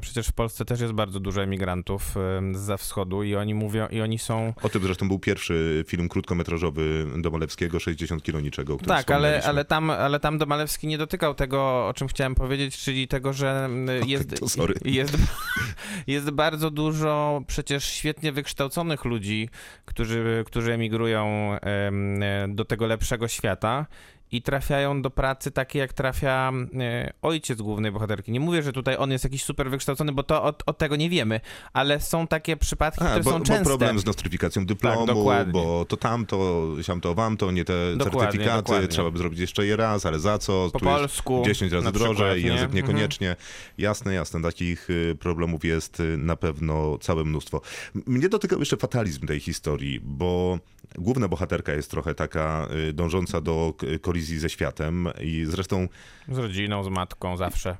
[0.00, 4.00] przecież w Polsce też jest bardzo dużo emigrantów em, zza wschodu i oni mówią, i
[4.00, 4.52] oni są...
[4.62, 9.90] O tym zresztą był pierwszy film krótkometrażowy Domalewskiego, 60 kilo niczego, Tak, ale, ale, tam,
[9.90, 14.48] ale tam Domalewski nie dotykał tego, o czym chciałem powiedzieć, czyli tego, że em, jest,
[14.48, 14.74] sorry.
[14.84, 15.16] jest,
[16.06, 19.48] jest bardzo dużo przecież świetnie wykształconych ludzi,
[19.84, 23.86] którzy, którzy emigrują em, do tego lepszego świata
[24.32, 28.32] i trafiają do pracy takie, jak trafia e, ojciec głównej bohaterki.
[28.32, 31.10] Nie mówię, że tutaj on jest jakiś super wykształcony, bo to od, od tego nie
[31.10, 31.40] wiemy,
[31.72, 33.64] ale są takie przypadki, A, które bo, są bo częste.
[33.64, 35.52] problem z nostryfikacją dyplomu, dokładnie.
[35.52, 38.88] bo to tamto, siamto, wamto, nie te Dokładnie, certyfikaty, dokładnie.
[38.88, 40.70] trzeba by zrobić jeszcze je raz, ale za co?
[40.72, 42.48] Po Tu polsku 10 razy drożej, nie?
[42.50, 42.74] język Mhm.
[42.86, 43.36] niekoniecznie.
[43.78, 47.60] Jasne, jasne, takich y, problemów jest y, na pewno całe mnóstwo.
[48.06, 50.58] Mnie dotykał jeszcze fatalizm tej historii, bo
[50.98, 53.86] główna bohaterka jest trochę taka y, dążąca do k-
[54.16, 55.88] kolizji ze światem i zresztą
[56.28, 57.76] Z rodziną, z matką, zawsze.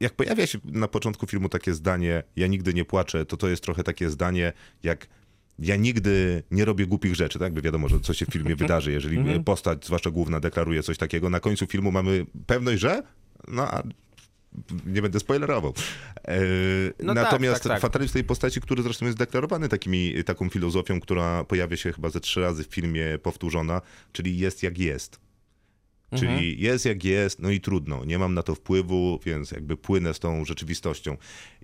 [0.00, 3.62] jak pojawia się na początku filmu takie zdanie, ja nigdy nie płaczę, to to jest
[3.62, 5.06] trochę takie zdanie jak
[5.58, 7.52] ja nigdy nie robię głupich rzeczy, tak?
[7.52, 9.44] By wiadomo, że co się w filmie wydarzy, jeżeli Mhm.
[9.44, 11.30] postać, zwłaszcza główna, deklaruje coś takiego.
[11.30, 13.02] Na końcu filmu mamy pewność, że...
[13.48, 13.82] No, a
[14.86, 15.74] nie będę spoilerował.
[16.28, 16.40] E,
[17.02, 17.80] No tak, Natomiast tak, tak.
[17.82, 22.20] fatalizm tej postaci, który zresztą jest deklarowany takimi, taką filozofią, która pojawia się chyba ze
[22.20, 23.80] trzy razy w filmie powtórzona,
[24.12, 25.20] czyli jest jak jest.
[26.12, 26.38] Mhm.
[26.38, 28.04] Czyli jest jak jest, no i trudno.
[28.04, 31.16] Nie mam na to wpływu, więc jakby płynę z tą rzeczywistością.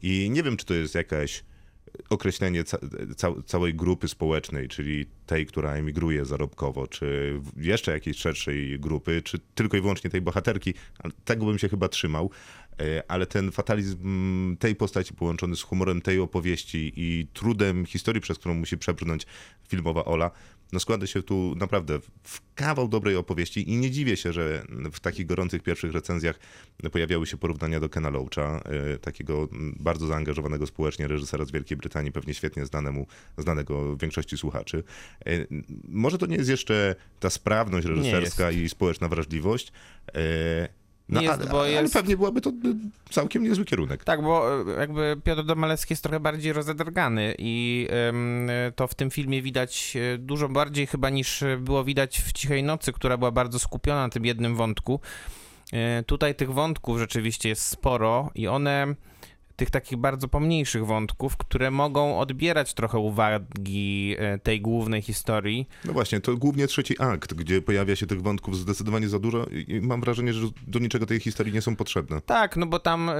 [0.03, 1.45] I nie wiem, czy to jest jakaś
[2.11, 2.79] określenie ca
[3.17, 9.39] ca całej grupy społecznej, czyli tej, która emigruje zarobkowo, czy jeszcze jakiejś szerszej grupy, czy
[9.55, 10.75] tylko i wyłącznie tej bohaterki.
[11.25, 12.31] Tego bym się chyba trzymał.
[12.81, 18.39] E, Ale ten fatalizm tej postaci połączony z humorem tej opowieści i trudem historii, przez
[18.39, 19.27] którą musi przebrnąć
[19.69, 20.31] filmowa Ola,
[20.73, 25.01] no składa się tu naprawdę w kawał dobrej opowieści i nie dziwię się, że w
[25.01, 26.39] takich gorących pierwszych recenzjach
[26.93, 32.13] pojawiały się porównania do Kena Loacha, e, takiego bardzo zaangażowanego społecznie reżysera z Wielkiej Brytanii,
[32.13, 33.07] pewnie świetnie znanemu,
[33.39, 34.85] znanego większości słuchaczy.
[35.27, 35.47] E,
[35.89, 39.73] Może to nie jest jeszcze ta sprawność reżyserska i społeczna wrażliwość,
[40.15, 40.69] e,
[41.09, 42.53] no, jest, ale, bo ale jest- pewnie byłaby to y,
[43.11, 44.05] całkiem niezły kierunek.
[44.05, 49.11] Tak, bo e, jakby Piotr Domalewski jest trochę bardziej rozedrgany i em, to w tym
[49.11, 53.59] filmie widać e, dużo bardziej chyba niż było widać w Cichej Nocy, która była bardzo
[53.59, 55.01] skupiona na tym jednym wątku.
[55.73, 58.95] E, Tutaj tych wątków rzeczywiście jest sporo i one,
[59.57, 65.69] tych takich bardzo pomniejszych wątków, które mogą odbierać trochę uwagi e, tej głównej historii.
[65.85, 69.81] No właśnie, to głównie trzeci akt, gdzie pojawia się tych wątków zdecydowanie za dużo i
[69.81, 72.21] mam wrażenie, że do niczego tej historii nie są potrzebne.
[72.21, 73.13] Tak, no bo tam y,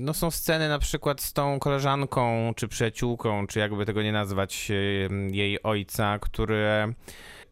[0.00, 4.70] no są sceny na przykład z tą koleżanką, czy przyjaciółką, czy jakby tego nie nazwać,
[4.70, 6.92] y, jej ojca, które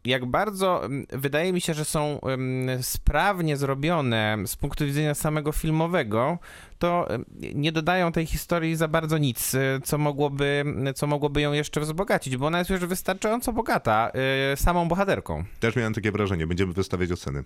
[0.05, 5.51] jak bardzo ym, wydaje mi się, że są ym, sprawnie zrobione z punktu widzenia samego
[5.51, 6.39] filmowego,
[6.79, 11.53] to ym, nie dodają tej historii za bardzo nic, y, co mogłoby, co mogłoby ją
[11.53, 14.11] jeszcze wzbogacić, bo ona jest już wystarczająco bogata
[14.53, 15.43] y, samą bohaterką.
[15.59, 17.43] Też miałem takie wrażenie, będziemy wystawiać oceny.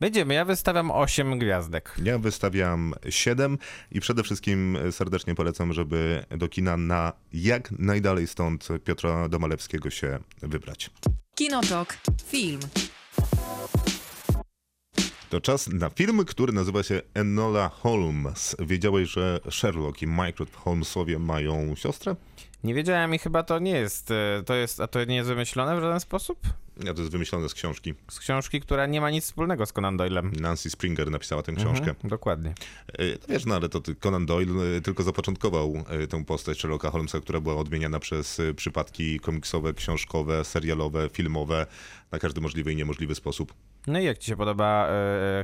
[0.00, 1.96] Będziemy, ja wystawiam 8 gwiazdek.
[2.04, 3.58] Ja wystawiam 7
[3.90, 10.18] i przede wszystkim serdecznie polecam, żeby do kina na jak najdalej stąd Piotra Domalewskiego się
[10.42, 10.90] wybrać.
[11.40, 11.98] Kinotok.
[12.26, 12.60] Film.
[15.30, 18.56] To czas na film, który nazywa się Enola Holmes.
[18.58, 22.16] Wiedziałeś, że Sherlock i Mycroft Holmesowie mają siostrę?
[22.64, 25.76] Nie wiedziałem i chyba to nie jest, e, to jest, a to nie jest wymyślone
[25.76, 26.38] w żaden sposób?
[26.84, 27.94] Ja to jest wymyślone z książki.
[28.10, 30.32] Z książki, która nie ma nic wspólnego z Conan Doylem.
[30.40, 31.90] Nancy Springer napisała tę książkę.
[31.90, 32.50] Mhm, dokładnie.
[32.98, 37.20] E, No wiesz, no ale to Conan Doyle e, tylko zapoczątkował tę postać Sherlocka Holmesa,
[37.20, 41.66] która była odmieniana przez przypadki komiksowe, książkowe, serialowe, filmowe,
[42.12, 43.54] na każdy możliwy i niemożliwy sposób.
[43.86, 44.88] No i jak ci się podoba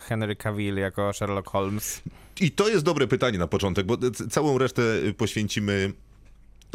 [0.02, 2.02] Henry Cavill jako Sherlock Holmes?
[2.40, 3.96] I to jest dobre pytanie na początek, bo
[4.30, 4.82] całą resztę
[5.16, 5.92] poświęcimy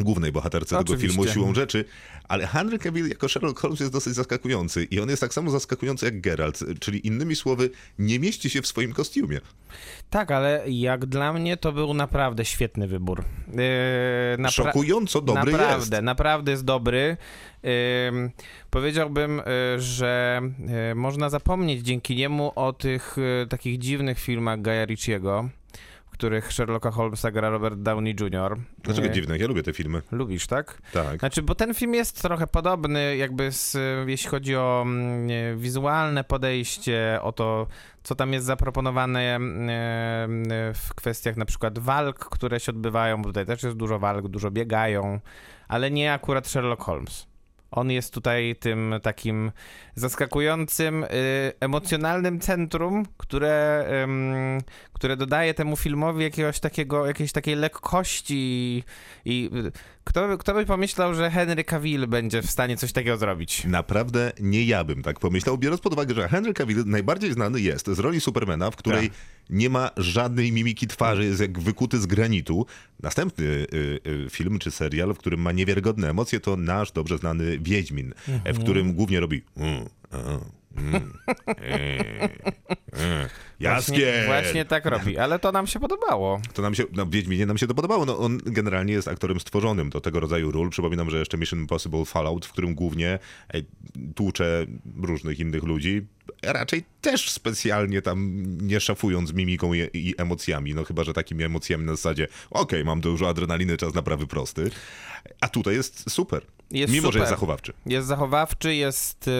[0.00, 1.08] głównej bohaterce tego Oczywiście.
[1.08, 1.84] filmu siłą rzeczy,
[2.28, 6.04] ale Henry Cavill jako Sherlock Holmes jest dosyć zaskakujący i on jest tak samo zaskakujący
[6.06, 9.40] jak Geralt, czyli innymi słowy nie mieści się w swoim kostiumie.
[10.10, 13.24] Tak, ale jak dla mnie to był naprawdę świetny wybór.
[13.48, 16.04] E, napra- Szokująco dobry naprawdę, jest.
[16.04, 17.16] naprawdę jest dobry.
[18.08, 18.30] Ym,
[18.70, 19.42] powiedziałbym, y,
[19.80, 20.40] że
[20.92, 25.61] y, można zapomnieć dzięki niemu o tych y, takich dziwnych filmach Guya Ritchiego, w
[26.22, 28.58] których Sherlocka Holmesa gra Robert Downey Jr.
[28.82, 29.38] Dlaczego Y, dziwne?
[29.38, 30.02] Ja lubię te filmy.
[30.12, 30.82] Lubisz, tak?
[30.92, 31.18] Tak.
[31.18, 33.76] Znaczy, bo ten film jest trochę podobny, jakby z,
[34.08, 37.66] jeśli chodzi o mm, nie, wizualne podejście, o to,
[38.02, 39.38] co tam jest zaproponowane e,
[40.74, 44.50] w kwestiach na przykład walk, które się odbywają, bo tutaj też jest dużo walk, dużo
[44.50, 45.20] biegają,
[45.68, 47.31] ale nie akurat Sherlock Holmes.
[47.72, 49.52] On jest tutaj tym takim
[49.94, 51.08] zaskakującym, y,
[51.60, 53.86] emocjonalnym centrum, które,
[54.92, 58.84] które dodaje temu filmowi jakiegoś takiego, jakiejś takiej lekkości
[59.24, 59.50] i,
[60.04, 63.64] kto, by- kto by pomyślał, że Henry Cavill będzie w stanie coś takiego zrobić?
[63.64, 67.86] Naprawdę nie ja bym tak pomyślał, biorąc pod uwagę, że Henry Cavill najbardziej znany jest
[67.86, 69.18] z roli Supermana, w której Tak.
[69.50, 72.66] nie ma żadnej mimiki twarzy, jest jak wykuty z granitu.
[73.02, 73.66] Następny y,
[74.06, 78.54] y, film czy serial, w którym ma niewiarygodne emocje, to nasz dobrze znany Wiedźmin, Mhm.
[78.56, 80.16] w którym głównie robi mm, a,
[80.76, 81.12] Mm.
[81.48, 81.62] E,
[82.92, 83.28] e.
[83.60, 84.26] Właśnie, Jaskier!
[84.26, 86.40] właśnie tak robi, ale to nam się podobało.
[86.54, 88.06] To nam się, no Wiedźminie nam się to podobało.
[88.06, 90.70] No, on generalnie jest aktorem stworzonym do tego rodzaju ról.
[90.70, 93.18] Przypominam, że jeszcze Mission Impossible Fallout, w którym głównie
[93.54, 93.62] e,
[94.14, 94.66] tłucze
[95.02, 96.06] różnych innych ludzi,
[96.42, 100.74] raczej też specjalnie tam nie szafując mimiką i, i emocjami.
[100.74, 104.70] No chyba, że takimi emocjami na zasadzie okej, mam dużo adrenaliny, czas na prawy prosty.
[105.40, 106.42] A tutaj jest super.
[106.72, 107.20] Jest Mimo, że super.
[107.20, 107.72] jest zachowawczy.
[107.86, 109.30] Jest zachowawczy, jest,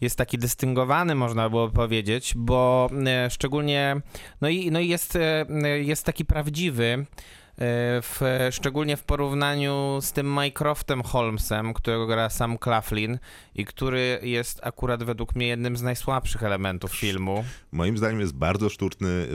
[0.00, 2.90] jest taki dystyngowany, można było powiedzieć, bo
[3.26, 3.96] y, szczególnie,
[4.40, 7.06] no i, no i jest, y, jest taki prawdziwy,
[7.58, 13.18] w, szczególnie w porównaniu z tym Mycroftem Holmesem, którego gra sam Claflin
[13.54, 17.44] i który jest akurat według mnie jednym z najsłabszych elementów filmu.
[17.72, 19.26] Moim zdaniem jest bardzo sztuczny,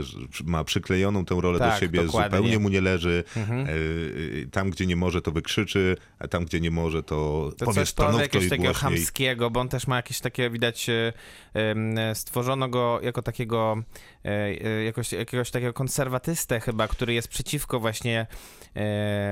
[0.44, 2.36] ma przyklejoną tę rolę do Tak, siebie, dokładnie.
[2.38, 3.24] zupełnie mu nie leży.
[3.36, 3.60] Mhm.
[3.60, 7.64] E, e, Tam, gdzie nie może, to wykrzyczy, a tam, gdzie nie może, to, To
[7.64, 8.92] powie coś powie stanowczo jakiegoś i takiego głośniej.
[8.92, 13.82] chamskiego, bo on też ma jakieś takie, widać, e, stworzono go jako takiego,
[14.24, 18.26] e, e, jakoś, jakiegoś takiego konserwatystę chyba, który jest przeciwko właśnie właśnie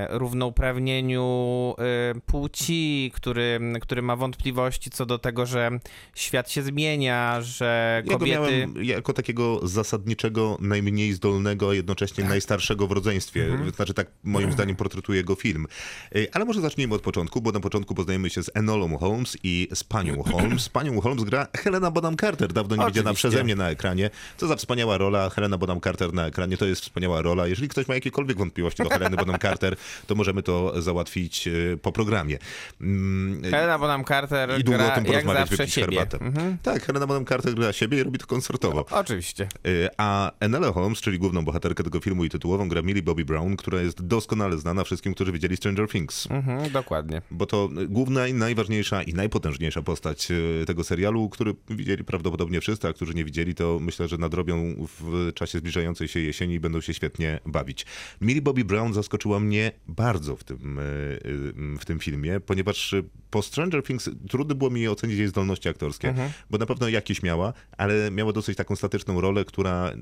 [0.09, 5.69] równouprawnieniu e, płci, który, który ma wątpliwości co do tego, że
[6.15, 8.31] świat się zmienia, że Ja kobiety...
[8.31, 13.45] miałem jako takiego zasadniczego, najmniej zdolnego, a jednocześnie najstarszego w rodzeństwie.
[13.45, 13.71] Mhm.
[13.71, 15.67] Znaczy tak moim zdaniem portretuje go film.
[16.15, 19.67] E, Ale może zacznijmy od początku, bo na początku poznajemy się z Enolą Holmes i
[19.73, 20.69] z panią Holmes.
[20.69, 24.09] Panią Holmes gra Helena Bonham Carter, dawno nie widziana przeze mnie na ekranie.
[24.37, 25.29] Co za wspaniała rola.
[25.29, 27.47] Helena Bonham Carter na ekranie to jest wspaniała rola.
[27.47, 29.75] Jeżeli ktoś ma jakiekolwiek wątpliwości do Heleny Bonham Carter,
[30.07, 32.37] to możemy to załatwić e, po programie.
[32.81, 35.97] Mm, Helena Bonham Carter I długo o gra tym jak porozmawiać, wypić siebie.
[35.97, 36.25] herbatę.
[36.25, 36.57] Mhm.
[36.63, 38.85] Tak, Helena Bonham Carter gra siebie i robi to koncertowo.
[38.91, 39.47] Oczywiście.
[39.67, 43.55] Y, A Enele Holmes, czyli główną bohaterkę tego filmu i tytułową, gra Millie Bobby Brown,
[43.57, 46.31] która jest doskonale znana wszystkim, którzy widzieli Stranger Things.
[46.31, 47.21] Mhm, dokładnie.
[47.31, 50.27] Bo to y, główna i najważniejsza i najpotężniejsza postać
[50.67, 55.31] tego serialu, który widzieli prawdopodobnie wszyscy, a którzy nie widzieli, to myślę, że nadrobią w
[55.35, 57.85] czasie zbliżającej się jesieni i będą się świetnie bawić.
[58.21, 60.81] Millie Bobby Brown zaskoczyła mnie bardzo w tym, y,
[61.25, 65.69] y, w tym filmie, ponieważ y, po Stranger Things trudno było mi ocenić jej zdolności
[65.69, 66.13] aktorskie,
[66.49, 69.93] bo na pewno jakieś miała, ale miała dosyć taką statyczną rolę, która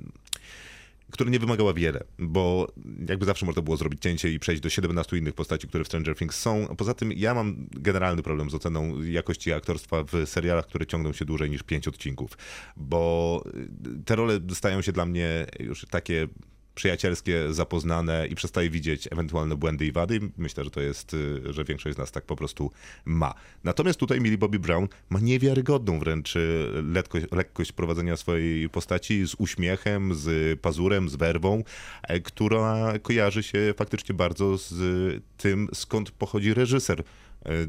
[1.11, 2.71] która nie wymagała wiele, bo
[3.09, 6.15] jakby zawsze można było zrobić cięcie i przejść do 17 innych postaci, które w Stranger
[6.15, 6.75] Things są.
[6.77, 11.25] Poza tym ja mam generalny problem z oceną jakości aktorstwa w serialach, które ciągną się
[11.25, 12.37] dłużej niż 5 odcinków,
[12.77, 13.43] bo
[14.05, 16.27] te role stają się dla mnie już takie
[16.77, 20.19] przyjacielskie, zapoznane i przestaje widzieć ewentualne błędy i wady.
[20.37, 22.71] Myślę, że to jest, y, że większość z nas tak po prostu
[23.05, 23.33] ma.
[23.63, 29.35] Natomiast tutaj Millie Bobby Brown ma niewiarygodną wręcz y, lekkość, lekkość prowadzenia swojej postaci z
[29.37, 31.63] uśmiechem, z pazurem, z werwą,
[32.03, 34.73] e, która kojarzy się faktycznie bardzo z
[35.37, 37.03] tym, skąd pochodzi reżyser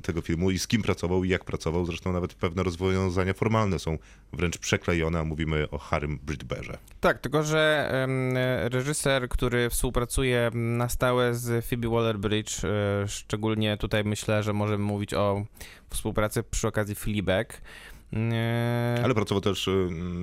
[0.02, 1.86] tego filmu i z kim pracował i jak pracował.
[1.86, 3.98] Zresztą nawet pewne rozwiązania formalne są
[4.32, 6.78] wręcz przeklejone, a mówimy o Harrym Bridberze.
[7.00, 7.90] Tak, tylko że
[8.64, 15.14] reżyser, który współpracuje na stałe z Phoebe Waller-Bridge, e, szczególnie tutaj myślę, że możemy mówić
[15.14, 15.44] o
[15.90, 17.60] współpracy przy okazji Fleabag.
[18.12, 19.68] E, Ale pracował też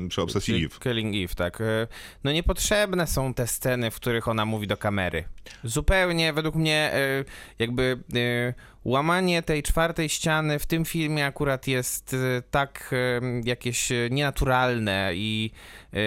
[0.09, 0.75] przy Obsesji Eve.
[0.79, 1.61] Killing Eve, tak.
[1.61, 1.87] E,
[2.23, 5.23] No niepotrzebne są te sceny, w których ona mówi do kamery.
[5.63, 7.25] Zupełnie według mnie e,
[7.59, 8.53] jakby e,
[8.85, 15.11] łamanie tej czwartej ściany w tym filmie akurat jest e, tak e, jakieś e, nienaturalne
[15.15, 15.51] i
[15.93, 15.97] e,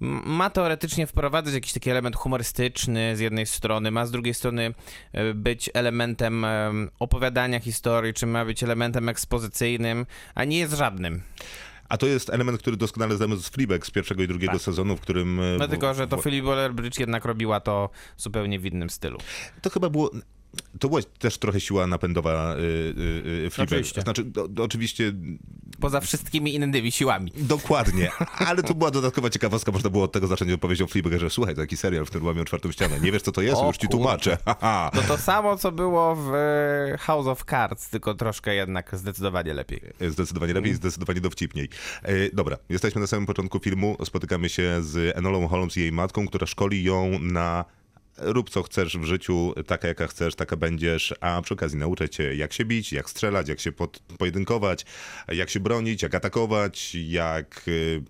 [0.00, 4.74] ma teoretycznie wprowadzać jakiś taki element humorystyczny z jednej strony, ma z drugiej strony
[5.12, 11.22] e, być elementem e, opowiadania historii, czy ma być elementem ekspozycyjnym, a nie jest żadnym.
[11.88, 14.62] A to jest element, który doskonale znamy z Fleabag z pierwszego i drugiego Tak.
[14.62, 15.40] sezonu, w którym...
[15.40, 19.18] y, No w- tylko, że to Phoebe Waller-Bridge jednak robiła to zupełnie w innym stylu.
[19.62, 20.10] To chyba było.
[20.80, 23.72] To była też trochę siła napędowa y, y, y, Fleabag.
[23.72, 24.02] Oczywiście.
[24.02, 25.12] Znaczy, do, do, oczywiście
[25.80, 27.32] Poza wszystkimi innymi siłami.
[27.36, 28.10] dokładnie,
[28.48, 29.72] ale to była dodatkowa ciekawostka.
[29.72, 32.72] Można było od tego zacząć opowieść o że słuchaj, taki serial, w którym łamią czwartą
[32.72, 33.00] ścianę.
[33.00, 33.56] Nie wiesz, co to jest?
[33.56, 34.38] O Już ci tłumaczę.
[34.92, 39.80] To to samo, co było w e, House of Cards, tylko troszkę jednak zdecydowanie lepiej.
[40.08, 41.68] Zdecydowanie lepiej, zdecydowanie dowcipniej.
[42.02, 43.96] E, dobra, jesteśmy na samym początku filmu.
[44.04, 47.64] Spotykamy się z Enolą Holmes i jej matką, która szkoli ją na
[48.18, 52.34] rób co chcesz w życiu, taka jaka chcesz, taka będziesz, a przy okazji nauczę cię
[52.34, 54.84] jak się bić, jak strzelać, jak się pod, pojedynkować,
[55.28, 57.62] jak się bronić, jak atakować, jak...
[57.68, 58.02] y,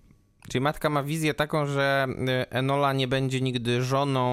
[0.48, 4.30] Czyli matka ma wizję taką, że e, Enola nie będzie nigdy żoną,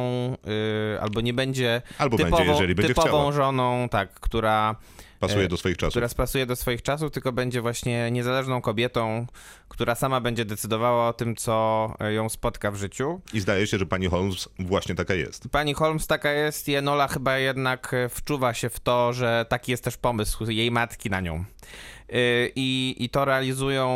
[0.96, 3.32] e, albo nie będzie Albo typową, będzie, jeżeli będzie typową chciała.
[3.32, 4.76] żoną, tak, która
[5.20, 5.92] Pasuje e, do swoich czasów.
[5.92, 9.28] która spasuje do swoich czasów, tylko będzie właśnie niezależną kobietą,
[9.70, 13.22] która sama będzie decydowała o tym, co e, ją spotka w życiu.
[13.34, 15.50] I zdaje się, że pani Holmes właśnie taka jest.
[15.52, 19.72] Pani Holmes taka jest i Enola chyba jednak e, wczuwa się w to, że taki
[19.72, 21.46] jest też pomysł jej matki na nią.
[22.14, 23.90] Y, I, i to realizują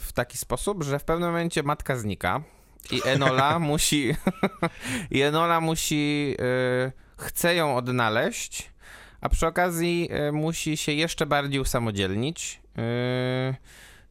[0.00, 2.42] w taki sposób, że w pewnym momencie matka znika
[2.90, 4.14] i Enola musi
[5.10, 6.36] i Enola musi
[7.16, 8.70] chce ją odnaleźć,
[9.20, 12.60] a przy okazji y, musi się jeszcze bardziej usamodzielnić.
[12.78, 13.54] Y,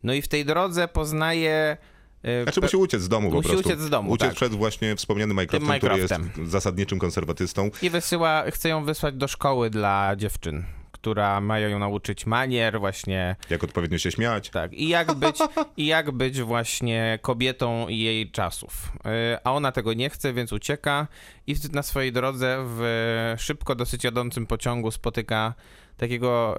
[0.04, 1.78] no i w tej drodze poznaje
[2.26, 3.68] y, Znaczy musi uciec z domu po Musi prostu.
[3.68, 4.36] uciec z domu, Uciec tak.
[4.36, 6.14] przed właśnie wspomnianym Mycroftem, który jest
[6.46, 7.70] zasadniczym konserwatystą.
[7.82, 10.64] I wysyła, chce ją wysłać do szkoły dla dziewczyn,
[11.02, 14.50] która mają ją nauczyć manier, właśnie Jak odpowiednio się śmiać.
[14.50, 14.74] tak.
[14.74, 15.38] I jak być,
[15.78, 18.92] i jak być właśnie kobietą jej czasów.
[19.06, 19.12] Yy,
[19.44, 21.08] A ona tego nie chce, więc ucieka
[21.48, 25.54] i na swojej drodze w szybko dosyć jadącym pociągu spotyka
[25.98, 26.58] takiego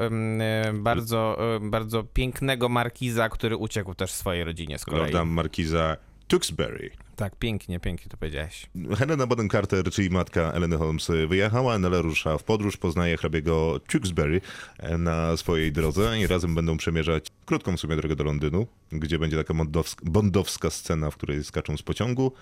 [0.68, 5.00] y, bardzo, y, bardzo pięknego markiza, który uciekł też swojej rodzinie z kolei.
[5.00, 5.96] Lorda Markiza
[6.28, 6.90] Tewksbury.
[7.18, 8.66] Tak, pięknie, pięknie to powiedziałeś.
[8.98, 14.40] Helena Bonham Carter, czyli matka Eleny Holmes, wyjechała, Nella rusza w podróż, poznaje hrabiego Tewksbury
[14.78, 19.18] e, na swojej drodze i razem będą przemierzać krótką w sumie drogę do Londynu, gdzie
[19.18, 22.32] będzie taka bondowska, bondowska scena, w której skaczą z pociągu.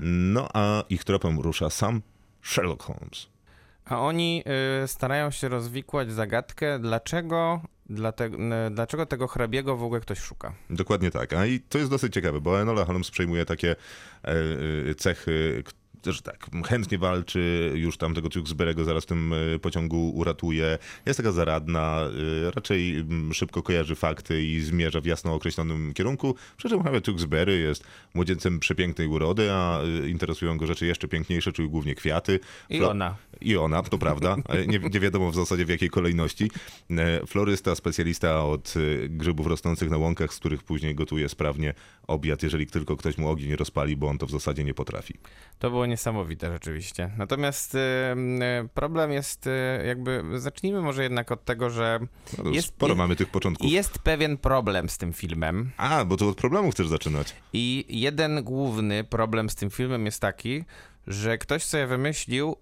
[0.00, 2.02] No a ich tropem rusza sam
[2.42, 3.26] Sherlock Holmes.
[3.84, 4.44] A oni
[4.84, 7.60] y, starają się rozwikłać zagadkę, dlaczego,
[7.90, 10.52] dlate, y, dlaczego tego hrabiego w ogóle ktoś szuka.
[10.70, 11.32] Dokładnie tak.
[11.32, 14.34] A i to jest dosyć ciekawe, bo Enola Holmes przejmuje takie e,
[14.90, 15.64] e, cechy,
[16.06, 20.78] że tak, chętnie walczy, już tam tego Tewksbury'ego zaraz w tym e, pociągu uratuje.
[21.06, 22.00] Jest taka zaradna,
[22.46, 26.34] e, raczej szybko kojarzy fakty i zmierza w jasno określonym kierunku.
[26.56, 27.84] Przy czym chyba Tewksbury jest
[28.14, 32.40] młodzieńcem przepięknej urody, a e, interesują go rzeczy jeszcze piękniejsze, czyli głównie kwiaty.
[32.70, 33.16] I ona.
[33.40, 34.36] i ona, to prawda.
[34.66, 36.50] Nie, nie wiadomo w zasadzie w jakiej kolejności.
[37.26, 38.74] Florysta, specjalista od
[39.08, 41.74] grzybów rosnących na łąkach, z których później gotuje sprawnie
[42.06, 45.14] obiad, jeżeli tylko ktoś mu ogień rozpali, bo on to w zasadzie nie potrafi.
[45.58, 47.10] To było niesamowite rzeczywiście.
[47.18, 47.78] Natomiast y,
[48.64, 49.50] y, problem jest y,
[49.86, 52.00] jakby, zacznijmy może jednak od tego, że
[52.44, 53.70] No Jest- sporo mamy tych początków.
[53.70, 55.70] jest pewien problem z tym filmem.
[55.76, 57.34] A, bo to od problemu chcesz zaczynać.
[57.52, 60.64] I jeden główny problem z tym filmem jest taki,
[61.06, 62.56] że ktoś sobie wymyślił,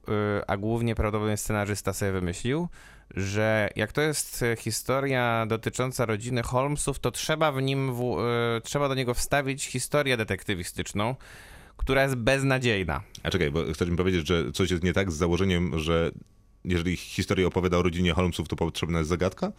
[0.46, 2.68] a głównie prawdopodobnie scenarzysta sobie wymyślił,
[3.16, 8.16] że jak to jest historia dotycząca rodziny Holmesów, to trzeba w nim, w,
[8.64, 11.14] trzeba do niego wstawić historię detektywistyczną,
[11.78, 13.00] która jest beznadziejna.
[13.22, 16.10] A czekaj, bo chcesz mi powiedzieć, że coś jest nie tak z założeniem, że
[16.64, 19.52] jeżeli historię opowiada o rodzinie Holmesów, to potrzebna jest zagadka?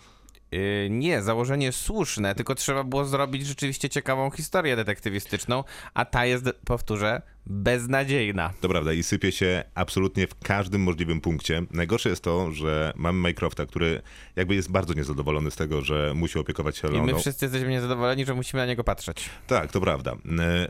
[0.54, 5.64] Y, Nie, założenie słuszne, tylko trzeba było zrobić rzeczywiście ciekawą historię detektywistyczną,
[5.94, 8.54] a ta jest, powtórzę, beznadziejna.
[8.62, 11.62] To prawda i sypie się absolutnie w każdym możliwym punkcie.
[11.72, 14.02] Najgorsze jest to, że mamy Mycrofta, który
[14.36, 18.26] jakby jest bardzo niezadowolony z tego, że musi opiekować się I my wszyscy jesteśmy niezadowoleni,
[18.26, 19.30] że musimy na niego patrzeć.
[19.48, 20.16] Tak, to prawda.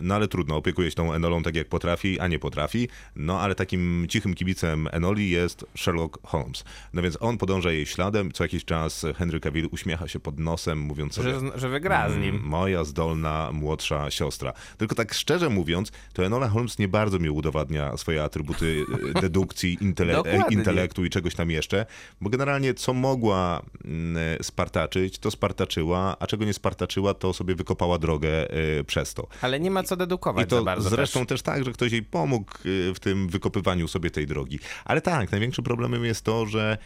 [0.01, 2.89] No ale trudno, opiekuje się tą Enolą tak jak potrafi, a nie potrafi.
[3.15, 6.63] No ale takim cichym kibicem Enoli jest Sherlock Holmes.
[6.93, 8.31] No więc on podąża jej śladem.
[8.31, 11.39] Co jakiś czas Henry Cavill uśmiecha się pod nosem, mówiąc sobie...
[11.39, 12.41] Że, że wygra z "Mm, nim.
[12.43, 14.53] Moja zdolna młodsza siostra.
[14.77, 18.85] Tylko tak szczerze mówiąc, to Enola Holmes nie bardzo mi udowadnia swoje atrybuty
[19.15, 21.85] e, dedukcji, intele- e, intelektu i czegoś tam jeszcze,
[22.21, 27.97] bo generalnie co mogła mm, spartaczyć, to spartaczyła, a czego nie spartaczyła, to sobie wykopała
[27.97, 29.27] drogę e, przez to.
[29.41, 31.27] Ale nie ma co dedukować I za to bardzo zresztą też.
[31.27, 31.41] też.
[31.41, 32.51] tak, że ktoś jej pomógł
[32.95, 34.59] w tym wykopywaniu sobie tej drogi.
[34.85, 36.77] Ale tak, największym problemem jest to, że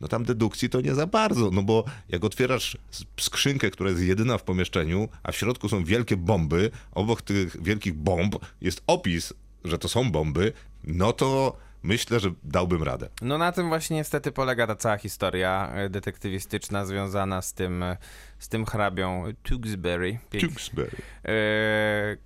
[0.00, 2.76] no tam dedukcji to nie za bardzo, no bo jak otwierasz
[3.20, 7.94] skrzynkę, która jest jedyna w pomieszczeniu, a w środku są wielkie bomby, obok tych wielkich
[7.94, 9.32] bomb jest opis,
[9.64, 10.52] że to są bomby,
[10.84, 13.08] no to myślę, że dałbym radę.
[13.22, 17.96] No na tym właśnie niestety polega ta cała historia e, detektywistyczna związana z tym, e,
[18.38, 20.18] z tym hrabią Tewksbury.
[20.30, 20.90] Tewksbury.
[21.24, 22.16] E,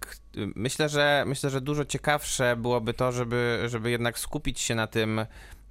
[0.56, 5.20] Myślę, że myślę, że dużo ciekawsze byłoby to, żeby, żeby jednak skupić się na tym,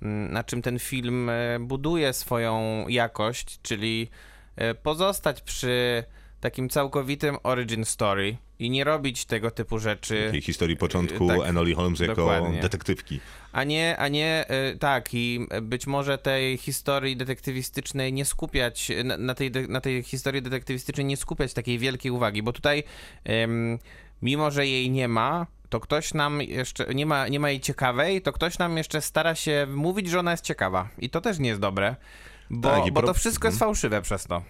[0.02, 4.10] na czym ten film e, buduje swoją jakość, czyli
[4.56, 6.04] e, pozostać przy
[6.39, 10.28] takim całkowitym origin story i nie robić tego typu rzeczy.
[10.32, 12.62] Tej historii początku tak, Enoli Holmes jako dokładnie.
[12.62, 13.20] detektywki.
[13.52, 14.45] A nie, a nie,
[14.80, 20.41] tak, i być może tej historii detektywistycznej nie skupiać, na, na, tej, na tej historii
[20.41, 22.84] detektywistycznej nie skupiać takiej wielkiej uwagi, bo tutaj,
[24.22, 28.22] mimo że jej nie ma, to ktoś nam jeszcze, nie ma, nie ma jej ciekawej,
[28.22, 30.89] to ktoś nam jeszcze stara się mówić, że ona jest ciekawa.
[30.99, 31.95] I to też nie jest dobre,
[32.49, 34.41] bo, Tak, bo pro- to wszystko jest fałszywe przez to.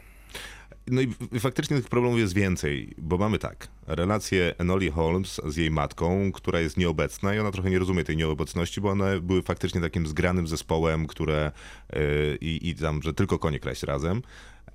[0.88, 5.72] No i faktycznie tych problemów jest więcej, bo mamy tak, relację Enoli Holmes z jej
[5.72, 9.82] matką, która jest nieobecna i ona trochę nie rozumie tej nieobecności, bo one były faktycznie
[9.82, 11.51] takim zgranym zespołem, które
[11.93, 14.22] yy, i, i tam, że tylko konie kraść razem.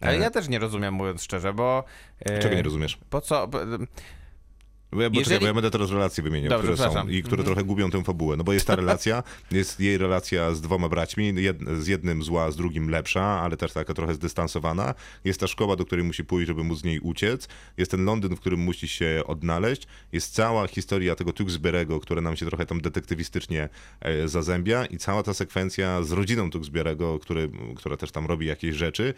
[0.00, 1.84] Ale E, ja też nie rozumiem, mówiąc szczerze, bo...
[2.20, 2.98] e, Czego nie rozumiesz?
[3.10, 3.48] Po co...
[4.92, 7.22] Bo ja, bo, Jeżeli- czekaj, bo ja będę teraz relacje wymieniał, Dobrze, które są i
[7.22, 8.36] które trochę gubią tę fabułę.
[8.36, 12.50] No bo jest ta relacja, jest jej relacja z dwoma braćmi, jed, z jednym zła,
[12.50, 14.94] z drugim lepsza, ale też taka trochę zdystansowana.
[15.24, 17.48] Jest ta szkoła, do której musi pójść, żeby móc z niej uciec.
[17.76, 19.86] Jest ten Londyn, w którym musi się odnaleźć.
[20.12, 23.68] Jest cała historia tego Tewksbury'ego, która nam się trochę tam detektywistycznie
[24.00, 28.76] e, zazębia i cała ta sekwencja z rodziną Tewksbury'ego, który, która też tam robi jakieś
[28.76, 29.14] rzeczy.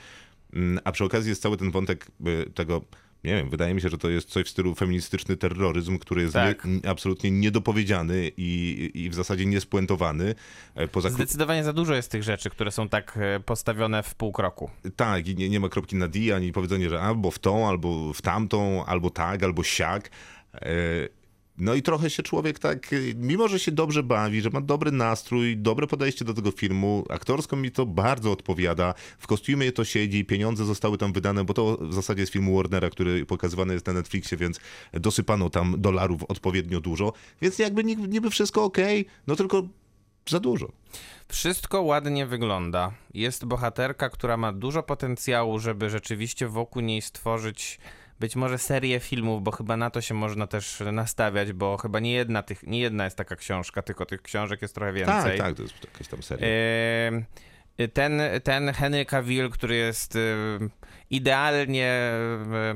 [0.52, 2.82] Mm, A przy okazji jest cały ten wątek y, tego,
[3.24, 6.34] nie wiem, wydaje mi się, że to jest coś w stylu feministyczny terroryzm, który jest
[6.34, 6.64] Tak.
[6.64, 10.34] nie, absolutnie niedopowiedziany i, i w zasadzie niespłętowany.
[10.74, 14.32] E, Poza, Zdecydowanie za dużo jest tych rzeczy, które są tak e, postawione w pół
[14.32, 14.70] kroku.
[14.96, 18.12] tak, i nie, nie ma kropki na D, ani powiedzenia, że albo w tą, albo
[18.12, 20.10] w tamtą, albo tak, albo siak.
[21.58, 25.56] No i trochę się człowiek tak, mimo że się dobrze bawi, że ma dobry nastrój,
[25.56, 30.64] dobre podejście do tego filmu, aktorsko mi to bardzo odpowiada, w kostiumie to siedzi, pieniądze
[30.64, 34.38] zostały tam wydane, bo to w zasadzie jest film Warnera, który pokazywany jest na Netflixie,
[34.38, 34.60] więc
[34.92, 38.78] dosypano tam dolarów odpowiednio dużo, więc jakby niby wszystko ok,
[39.26, 39.62] no tylko
[40.28, 40.72] za dużo.
[41.28, 42.92] Wszystko ładnie wygląda.
[43.14, 47.78] Jest bohaterka, która ma dużo potencjału, żeby rzeczywiście wokół niej stworzyć
[48.20, 52.12] być może serię filmów, bo chyba na to się można też nastawiać, bo chyba nie
[52.12, 55.38] jedna, tych, nie jedna jest taka książka, tylko tych książek jest trochę więcej.
[55.38, 56.46] Tak, tak, to jest jakaś tam seria.
[57.92, 60.70] Ten, ten Henry Cavill, który jest em,
[61.10, 62.74] idealnie e,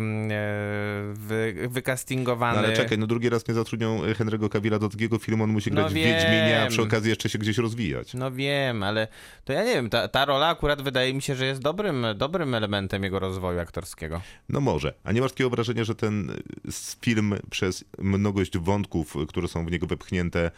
[1.13, 2.61] wy, wykastingowany.
[2.61, 5.71] No ale czekaj, no drugi raz nie zatrudnią Henry'ego Cavilla do takiego filmu, on musi
[5.71, 8.15] No grać w Wiedźminie, a przy okazji jeszcze się gdzieś rozwijać.
[8.15, 9.09] No wiem, ale
[9.45, 12.55] to ja nie wiem, ta, ta rola akurat wydaje mi się, że jest dobrym, dobrym
[12.55, 14.21] elementem jego rozwoju aktorskiego.
[14.49, 14.95] No może.
[15.05, 16.33] A nie masz takiego wrażenia, że ten
[16.69, 20.51] s- film przez mnogość wątków, które są w niego wepchnięte,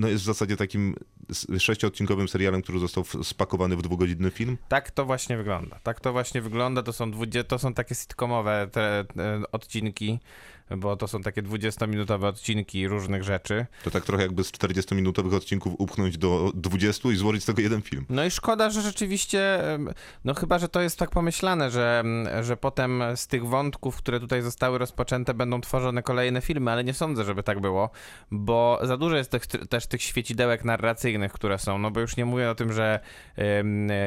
[0.00, 0.94] no jest w zasadzie takim
[1.58, 4.58] sześciodcinkowym serialem, który został spakowany w dwugodzinny film?
[4.68, 5.78] Tak to właśnie wygląda.
[5.82, 6.82] Tak to właśnie wygląda.
[6.82, 10.18] To są, dwudzie- to są takie sitcomowe te, te odcinki,
[10.76, 13.66] bo to są takie 20-minutowe odcinki różnych rzeczy.
[13.84, 17.82] To tak trochę jakby z 40-minutowych odcinków upchnąć do 20 i złożyć z tego jeden
[17.82, 18.04] film.
[18.08, 19.60] No i szkoda, że rzeczywiście,
[20.24, 22.04] no chyba, że to jest tak pomyślane, że,
[22.42, 26.94] że potem z tych wątków, które tutaj zostały rozpoczęte, będą tworzone kolejne filmy, ale nie
[26.94, 27.90] sądzę, żeby tak było,
[28.30, 32.24] bo za dużo jest tych, też tych świecidełek narracyjnych, które są, no bo już nie
[32.24, 33.00] mówię o tym, że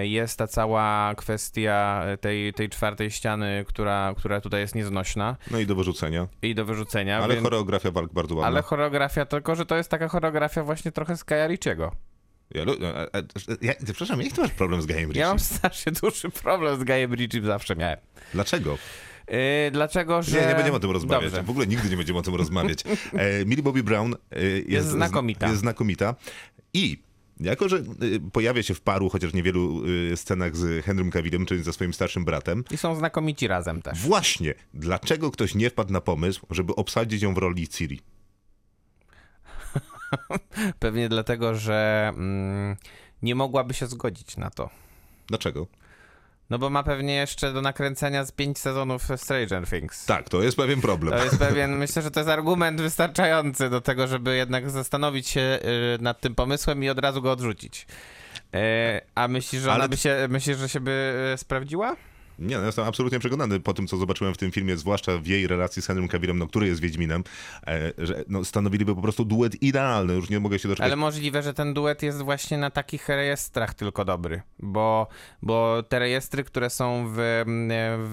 [0.02, 5.66] jest ta cała kwestia tej, tej czwartej ściany, która, która tutaj jest nieznośna No i
[5.66, 6.28] do wyrzucenia.
[6.42, 8.48] i do wyrzucenia, Ale więc, choreografia walk bardzo ładna.
[8.48, 11.92] ale choreografia, tylko że to jest taka choreografia właśnie trochę z Kaja Ricciego.
[12.54, 12.74] Ja, lu-
[13.14, 13.22] a- a-
[13.62, 15.56] ja, przepraszam, jaki ty masz problem z Gajem Ja mam Ritchie?
[15.58, 17.98] strasznie duży problem z Gajem Ritchie, zawsze miałem.
[18.34, 18.78] Dlaczego?
[19.28, 19.38] Yy,
[19.72, 20.42] dlaczego, że...
[20.42, 21.32] Nie, nie będziemy o tym rozmawiać.
[21.32, 21.44] Dobrze.
[21.44, 22.84] W ogóle nigdy nie będziemy o tym rozmawiać.
[23.14, 25.48] E, Millie Bobby Brown e, jest, znakomita.
[25.48, 26.16] Jest znakomita.
[26.74, 27.04] I
[27.40, 27.82] jako, że e,
[28.32, 32.26] pojawia się w paru, chociaż niewielu e, scenach z Henrym Cavillem, czyli ze swoim starszym
[32.26, 34.00] bratem, I są znakomici razem też.
[34.00, 38.00] właśnie dlaczego ktoś nie wpadł na pomysł, żeby obsadzić ją w roli Ciri?
[40.80, 42.76] Pewnie dlatego, że mm,
[43.22, 44.70] nie mogłaby się zgodzić na to.
[45.28, 45.68] Dlaczego?
[46.50, 50.06] No bo ma pewnie jeszcze do nakręcenia z pięć sezonów Stranger Things.
[50.06, 51.18] Tak, to jest pewien problem.
[51.20, 55.60] To jest pewien, myślę, że to jest argument wystarczający do tego, żeby jednak zastanowić się
[55.96, 57.88] y, nad tym pomysłem i od razu go odrzucić.
[58.54, 61.96] E, a myślisz, że ona Ale- by się, myślisz, że się by y, sprawdziła?
[62.40, 65.48] Nie, no jestem absolutnie przekonany po tym, co zobaczyłem w tym filmie, zwłaszcza w jej
[65.48, 67.24] relacji z Henrym Cavillem, no, który jest Wiedźminem,
[67.68, 70.14] e, że no, stanowiliby po prostu duet idealny.
[70.14, 70.86] Już nie mogę się doczekać.
[70.86, 75.08] Ale możliwe, że ten duet jest właśnie na takich rejestrach tylko dobry, bo,
[75.42, 77.44] bo te rejestry, które są w,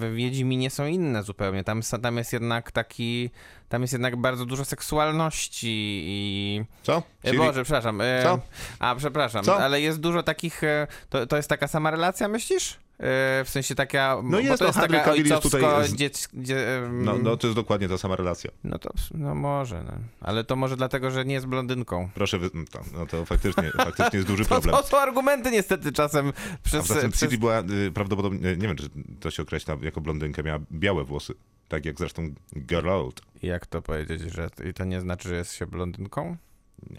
[0.01, 1.65] w Wiedźminie są inne zupełnie.
[1.65, 3.31] Tam, tam jest jednak taki,
[3.69, 6.65] tam jest jednak bardzo dużo seksualności i...
[6.83, 6.97] Co?
[6.97, 7.39] E, Ciri?
[7.39, 8.01] Boże, przepraszam.
[8.01, 8.41] E, Co?
[8.79, 9.63] A, przepraszam, Co?
[9.63, 10.65] ale jest dużo takich...
[10.65, 12.79] e, To, to jest taka sama relacja, myślisz?
[13.01, 14.23] E, W sensie taka...
[14.23, 17.37] bo jest, to no, jest Henry taka Cavill jest tutaj Dziec, dzie, em, No, no,
[17.37, 18.51] to jest dokładnie ta sama relacja.
[18.65, 19.93] no to no może, no.
[20.21, 22.09] ale to może dlatego, że nie jest blondynką.
[22.15, 22.51] Proszę, wy...
[22.55, 24.77] no to, no to faktycznie, faktycznie jest duży To, problem.
[24.77, 26.89] to są argumenty niestety czasem A przez...
[26.89, 27.21] tym przez...
[27.21, 28.89] Ciri była y, prawdopodobnie, nie wiem, czy
[29.21, 31.35] to się określa jako blondynkę, miała białe włosy.
[31.69, 33.21] Tak jak zresztą Geralt.
[33.43, 36.37] Jak to powiedzieć, że i to nie znaczy, że jest się blondynką?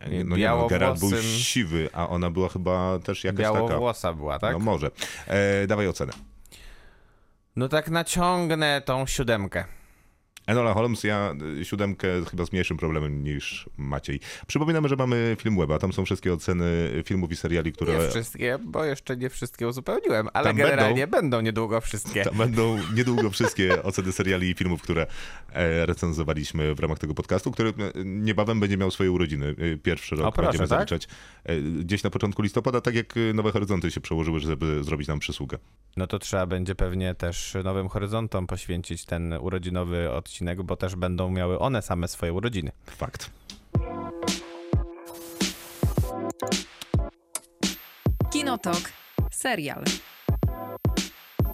[0.10, 3.54] Nie, no nie, no, Geralt był siwy, a ona była chyba też jakaś taka.
[3.68, 4.54] Białowłosa była, tak?
[4.54, 4.92] No No, może.
[5.28, 6.14] E, dawaj ocenę.
[7.70, 9.66] tak naciągnę tą siódemkę.
[10.48, 14.20] Enola Holmes, ja y, siódemkę chyba z mniejszym problemem niż Maciej.
[14.48, 17.94] Przypominamy, że mamy film Weba, tam są wszystkie oceny filmów i seriali, które...
[17.98, 21.42] Nie wszystkie, bo jeszcze nie wszystkie uzupełniłem, ale Tam generalnie będą.
[21.42, 22.24] niedługo wszystkie.
[22.24, 25.08] Tam będą niedługo wszystkie oceny seriali i filmów, które
[25.54, 27.74] e, recenzowaliśmy w ramach tego podcastu, który e,
[28.06, 29.56] niebawem będzie miał swoje urodziny.
[29.74, 30.78] E, Pierwszy rok O, proszę, będziemy tak?
[30.78, 31.08] zaliczać
[31.80, 35.58] gdzieś na początku listopada, tak jak Nowe Horyzonty się przełożyły, żeby zrobić nam przysługę.
[35.98, 40.31] No to trzeba będzie pewnie też Nowym Horyzontom poświęcić ten urodzinowy odcinek,
[40.64, 42.72] bo też będą miały one same swoje urodziny.
[42.86, 43.30] Fakt.
[48.32, 48.92] Kinotok.
[49.32, 49.84] Serial.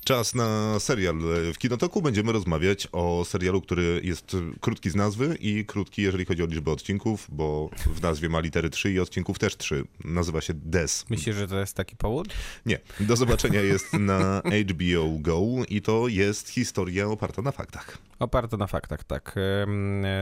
[0.07, 1.15] Czas na serial.
[1.53, 6.43] W Kinotoku będziemy rozmawiać o serialu, który jest krótki z nazwy i krótki, jeżeli chodzi
[6.43, 9.83] o liczbę odcinków, bo w nazwie ma litery 3 i odcinków też 3.
[10.03, 11.05] Nazywa się Des.
[11.09, 12.27] Myślisz, że to jest taki powód?
[12.65, 12.79] Nie.
[12.99, 14.41] Do zobaczenia jest na
[14.71, 17.97] HBO Go i to jest historia oparta na faktach.
[18.19, 19.35] Oparto na faktach, tak.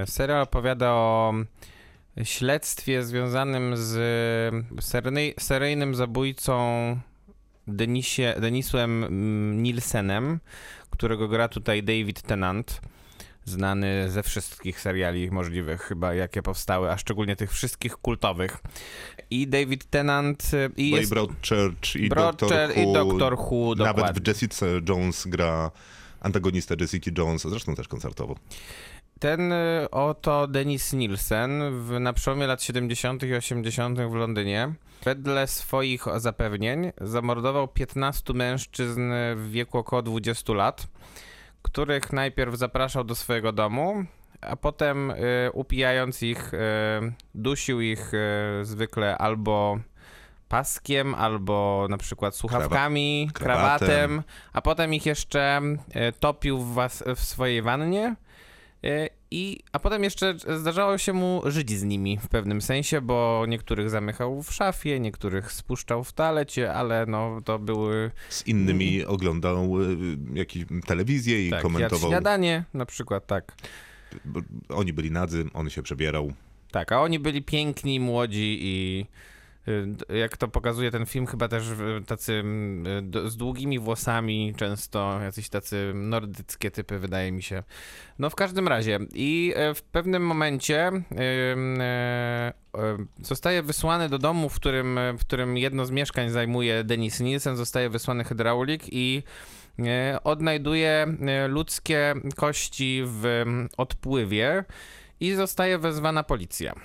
[0.05, 1.33] Serial opowiada o
[2.23, 3.95] śledztwie związanym z
[5.39, 6.55] seryjnym zabójcą
[7.67, 10.39] Denisie, Denisem mm, Nielsenem,
[10.89, 12.81] którego gra tutaj David Tennant,
[13.45, 18.57] znany ze wszystkich seriali możliwych chyba, jakie powstały, a szczególnie tych wszystkich kultowych.
[19.29, 22.93] I David Tennant y, i Bo i jest Broadchurch i Broadchurch Doctor i Who.
[22.93, 24.21] Doctor Who, Nawet dokładnie.
[24.21, 25.71] w Jessica Jones gra
[26.21, 28.35] antagonista Jessica Jones, zresztą też koncertowo.
[29.19, 33.23] Ten y, oto Denis Nielsen w, na przełomie lat 70.
[33.23, 33.99] i 80.
[33.99, 40.87] w Londynie wedle swoich zapewnień zamordował 15 mężczyzn w wieku około 20 lat,
[41.61, 44.05] których najpierw zapraszał do swojego domu,
[44.41, 45.15] a potem y,
[45.53, 46.57] upijając ich, y,
[47.35, 49.79] dusił ich y, zwykle albo
[50.49, 53.87] paskiem, albo na przykład słuchawkami, krawatem.
[53.87, 58.15] krawatem, a potem ich jeszcze y, topił w, was, w swojej wannie.
[58.85, 63.45] Y, I, a potem jeszcze zdarzało się mu żyć z nimi w pewnym sensie, bo
[63.47, 69.81] niektórych zamykał w szafie, niektórych spuszczał w toalecie, ale no to były Z innymi oglądał
[69.81, 69.97] y,
[70.33, 72.09] jakieś telewizję i tak, komentował.
[72.11, 73.55] śniadanie na przykład, tak.
[74.69, 76.33] Oni byli nadzy, on się przebierał.
[76.71, 79.05] Tak, a oni byli piękni, młodzi i
[80.09, 85.21] jak to pokazuje ten film, chyba też y, tacy mm, y, z długimi włosami, często
[85.21, 87.63] jacyś tacy nordyckie typy, wydaje mi się.
[88.19, 92.53] No w każdym razie i e, w pewnym momencie e,
[93.21, 97.89] zostaje wysłany do domu, w którym, w którym jedno z mieszkań zajmuje Denis Nielsen, zostaje
[97.89, 99.23] wysłany hydraulik i
[99.79, 101.07] e, odnajduje
[101.47, 104.63] ludzkie kości w mm, odpływie
[105.19, 106.75] i zostaje wezwana policja.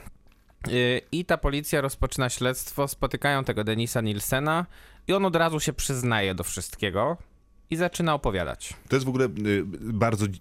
[1.12, 4.66] I ta policja rozpoczyna śledztwo, spotykają tego Denisa Nielsena
[5.08, 7.16] i on od razu się przyznaje do wszystkiego
[7.70, 8.74] i zaczyna opowiadać.
[8.88, 10.40] To jest w ogóle y, bardzo dzi-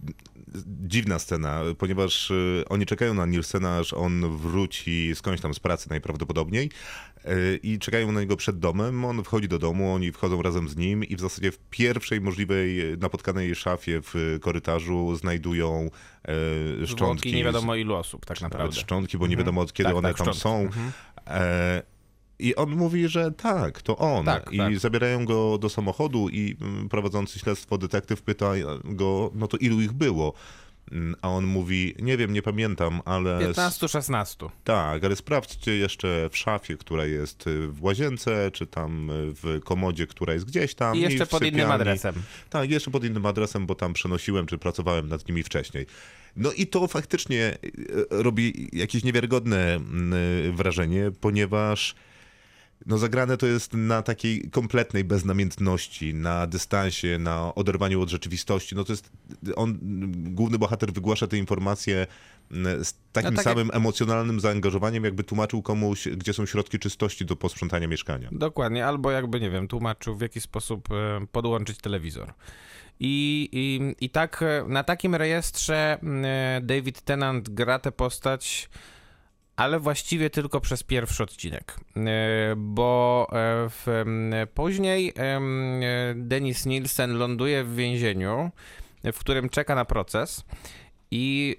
[0.87, 5.89] dziwna scena, ponieważ y, oni czekają na Nielsena, aż on wróci skądś tam z pracy
[5.89, 6.69] najprawdopodobniej
[7.25, 9.05] y, i czekają na niego przed domem.
[9.05, 12.97] On wchodzi do domu, oni wchodzą razem z nim i w zasadzie w pierwszej możliwej
[12.97, 15.89] napotkanej szafie w korytarzu znajdują
[16.85, 17.33] szczątki.
[17.33, 18.79] Nie wiadomo ilu osób tak Nawet naprawdę.
[18.81, 20.41] szczątki, bo nie wiadomo od kiedy Tak, one tak, tam szczątki.
[20.41, 20.59] są.
[20.79, 20.91] Mhm.
[21.27, 21.81] E,
[22.39, 24.25] I on mówi, że tak, to on.
[24.25, 24.79] Tak, I tak.
[24.79, 28.51] zabierają go do samochodu i mm, prowadzący śledztwo detektyw pyta
[28.83, 30.33] go, no to ilu ich było?
[30.91, 33.39] Mm, A on mówi, nie wiem, nie pamiętam, ale...
[33.39, 34.49] 15-16.
[34.63, 39.59] Tak, ale sprawdźcie jeszcze w szafie, która jest y, w łazience, czy tam y, w
[39.63, 40.97] komodzie, która jest gdzieś tam.
[40.97, 42.15] I jeszcze w pod innym adresem.
[42.49, 45.85] Tak, jeszcze pod innym adresem, bo tam przenosiłem, czy pracowałem nad nimi wcześniej.
[46.35, 47.57] No i to faktycznie e,
[48.09, 51.95] robi jakieś niewiarygodne mm, wrażenie, ponieważ
[52.85, 58.75] no zagrane to jest na takiej kompletnej beznamiętności, na dystansie, na oderwaniu od rzeczywistości.
[58.75, 59.11] No to jest,
[59.55, 59.77] on,
[60.11, 62.07] główny bohater wygłasza te informacje
[62.51, 67.25] mm, z takim No tak samym emocjonalnym zaangażowaniem, jakby tłumaczył komuś, gdzie są środki czystości
[67.25, 68.29] do posprzątania mieszkania.
[68.31, 72.33] Dokładnie, albo jakby, nie wiem, tłumaczył w jaki sposób e, podłączyć telewizor.
[72.99, 78.69] I, i, I tak e, na takim rejestrze m, e, David Tennant gra tę postać,
[79.59, 81.75] ale właściwie tylko przez pierwszy odcinek.
[81.97, 82.01] E,
[82.57, 83.35] Bo e,
[83.69, 84.03] w,
[84.53, 85.39] później e,
[86.15, 88.51] Denis Nielsen ląduje w więzieniu,
[89.03, 90.45] w którym czeka na proces.
[91.11, 91.55] I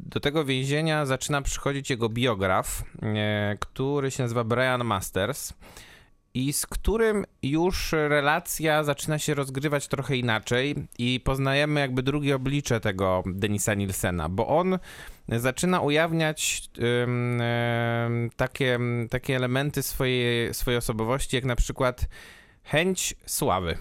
[0.00, 2.84] do tego więzienia zaczyna przychodzić jego biograf,
[3.60, 5.52] który się nazywa Brian Masters
[6.34, 12.80] i z którym już relacja zaczyna się rozgrywać trochę inaczej i poznajemy jakby drugie oblicze
[12.80, 14.78] tego Denisa Nielsena, bo on
[15.28, 16.68] zaczyna ujawniać
[18.36, 18.78] takie,
[19.10, 22.06] takie elementy swojej, swojej osobowości, jak na przykład
[22.64, 23.78] chęć sławy.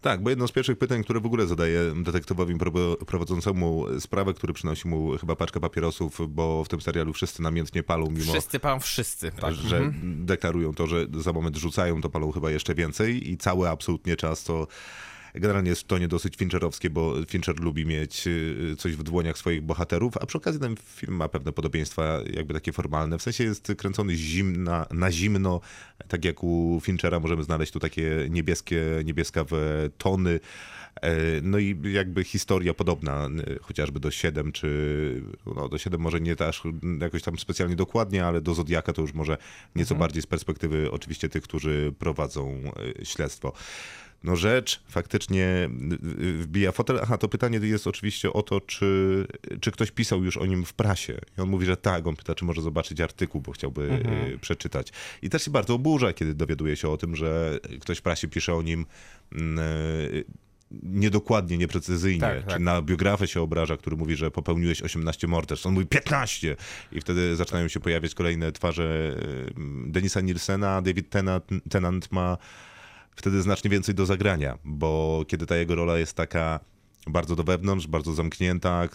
[0.00, 4.52] Tak, bo jedno z pierwszych pytań, które w ogóle zadaje detektywowi pro- prowadzącemu sprawę, który
[4.52, 8.80] przynosi mu chyba paczkę papierosów, bo w tym serialu wszyscy namiętnie palą, mimo Wszyscy pan
[8.80, 9.32] wszyscy.
[9.32, 9.54] Tak.
[9.54, 14.16] że deklarują to, że za moment rzucają, to palą chyba jeszcze więcej i cały absolutnie
[14.16, 14.66] czas to
[15.40, 19.62] generalnie jest to nie dosyć Fincherowskie, bo Fincher lubi mieć y, coś w dłoniach swoich
[19.62, 23.18] bohaterów, a przy okazji ten film ma pewne podobieństwa jakby takie formalne.
[23.18, 25.60] W sensie jest kręcony zimna, na zimno,
[26.08, 29.58] tak jak u Finchera możemy znaleźć tu takie niebieskie, niebieskawe
[29.98, 30.40] tony.
[31.02, 35.22] E, No i jakby historia podobna, y, chociażby do 7, czy
[35.56, 36.62] no do 7 może nie też
[37.00, 39.36] jakoś tam specjalnie dokładnie, ale do Zodiaka to już może
[39.74, 42.60] nieco bardziej z perspektywy oczywiście tych, którzy prowadzą
[43.00, 43.52] y, śledztwo.
[44.24, 46.98] No rzecz faktycznie y, y, wbija fotel.
[47.02, 49.26] Aha, to pytanie jest oczywiście o to, czy,
[49.60, 51.18] czy ktoś pisał już o nim w prasie.
[51.38, 52.06] I on mówi, że tak.
[52.06, 53.82] On pyta, czy może zobaczyć artykuł, bo chciałby
[54.34, 54.92] y, przeczytać.
[55.22, 58.54] I też się bardzo oburza, kiedy dowiaduje się o tym, że ktoś w prasie pisze
[58.54, 58.86] o nim
[59.32, 59.58] mm,
[60.82, 62.20] niedokładnie, nieprecyzyjnie.
[62.20, 62.60] Tak, Czy tak.
[62.60, 65.66] na biografię się obraża, który mówi, że popełniłeś 18 morderstw.
[65.66, 66.56] On mówi 15!
[66.92, 69.16] I wtedy zaczynają się pojawiać kolejne twarze
[69.86, 72.38] Denisa Nielsena, David Tennant, Tennant ma
[73.16, 76.60] wtedy znacznie więcej do zagrania, bo kiedy ta jego rola jest taka
[77.06, 78.88] bardzo do wewnątrz, bardzo zamknięta,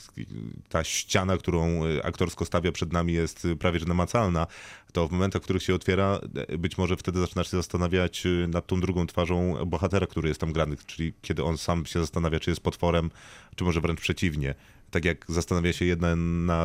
[0.70, 4.48] ta ściana, którą y, aktorsko stawia przed nami jest y, prawie że namacalna,
[4.94, 6.20] to w momentach, w których się otwiera,
[6.52, 10.54] y, być może wtedy zaczynasz się zastanawiać nad tą drugą twarzą bohatera, który jest tam
[10.54, 13.12] grany, czyli kiedy on sam się zastanawia, czy jest potworem,
[13.56, 14.56] czy może wręcz przeciwnie.
[14.92, 16.16] Tak jak zastanawia się jedna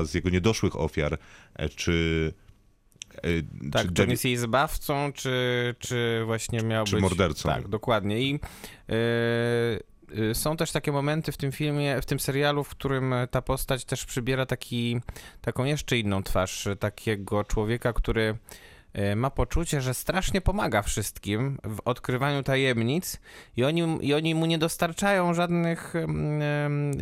[0.05, 1.19] z jego niedoszłych ofiar,
[1.55, 2.33] e, czy...
[3.17, 7.03] e, Tak, czy, on jest jej zbawcą, czy, czy właśnie miał Czy być...
[7.03, 7.49] mordercą.
[7.49, 8.21] Tak, dokładnie.
[8.21, 8.41] I
[8.89, 13.85] yy, są też takie momenty w tym filmie, w tym serialu, w którym ta postać
[13.85, 15.01] też przybiera taki,
[15.41, 18.37] taką jeszcze inną twarz, takiego człowieka, który
[19.17, 23.21] ma poczucie, że strasznie pomaga wszystkim w odkrywaniu tajemnic
[23.57, 25.95] i oni, i oni mu nie dostarczają żadnych,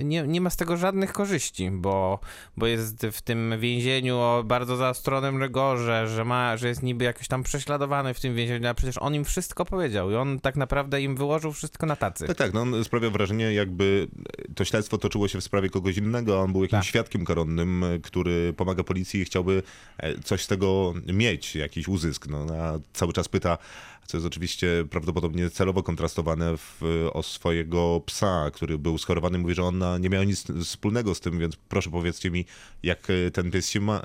[0.05, 2.21] nie, nie ma z tego żadnych korzyści, bo,
[2.57, 7.29] bo jest w tym więzieniu o bardzo zaostronym rygorze, że, ma, że jest niby jakoś
[7.29, 11.03] tam prześladowany w tym więzieniu, a przecież on im wszystko powiedział i on tak naprawdę
[11.03, 12.27] im wyłożył wszystko na tacy.
[12.27, 14.09] Tak, tak, no on sprawia wrażenie, jakby
[14.55, 16.85] to śledztwo toczyło się w sprawie kogoś innego, a on był jakimś Tak.
[16.85, 19.63] świadkiem koronnym, e, który pomaga policji i chciałby
[19.99, 22.27] e, coś z tego mieć, jakiś uzysk.
[22.27, 23.59] No, a cały czas pyta,
[24.07, 26.81] co jest oczywiście prawdopodobnie celowo kontrastowane w,
[27.13, 29.39] o swojego psa, który był schorowany.
[29.39, 32.45] Mówi, że ona nie miała nic wspólnego z tym, więc proszę powiedzcie mi,
[32.83, 34.03] jak e, ten pies się ma, e,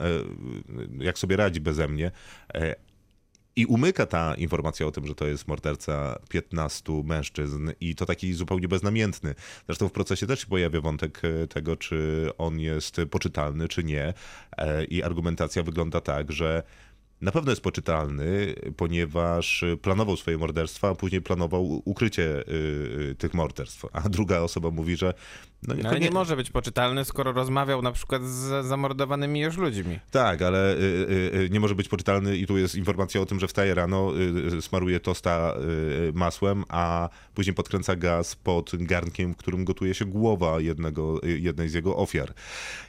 [0.97, 2.11] jak sobie radzi beze mnie.
[2.53, 2.75] E,
[3.55, 8.33] i umyka ta informacja o tym, że to jest morderca 15 mężczyzn i to taki
[8.33, 9.35] zupełnie beznamiętny.
[9.65, 14.13] Zresztą w procesie też się pojawia wątek tego, czy on jest poczytalny, czy nie.
[14.89, 16.63] I argumentacja wygląda tak, że
[17.21, 22.51] na pewno jest poczytalny, ponieważ planował swoje morderstwa, a później planował ukrycie y,
[23.11, 23.85] y, tych morderstw.
[23.93, 25.13] A druga osoba mówi, że
[25.67, 29.99] no, No, ale nie może być poczytalny, skoro rozmawiał na przykład z zamordowanymi już ludźmi.
[30.11, 33.39] Tak, ale y, y, y, nie może być poczytalny i tu jest informacja o tym,
[33.39, 34.13] że wstaje rano,
[34.51, 35.53] y, y, smaruje tosta
[36.09, 41.69] y, masłem, a później podkręca gaz pod garnkiem, w którym gotuje się głowa jednego, jednej
[41.69, 42.33] z jego ofiar.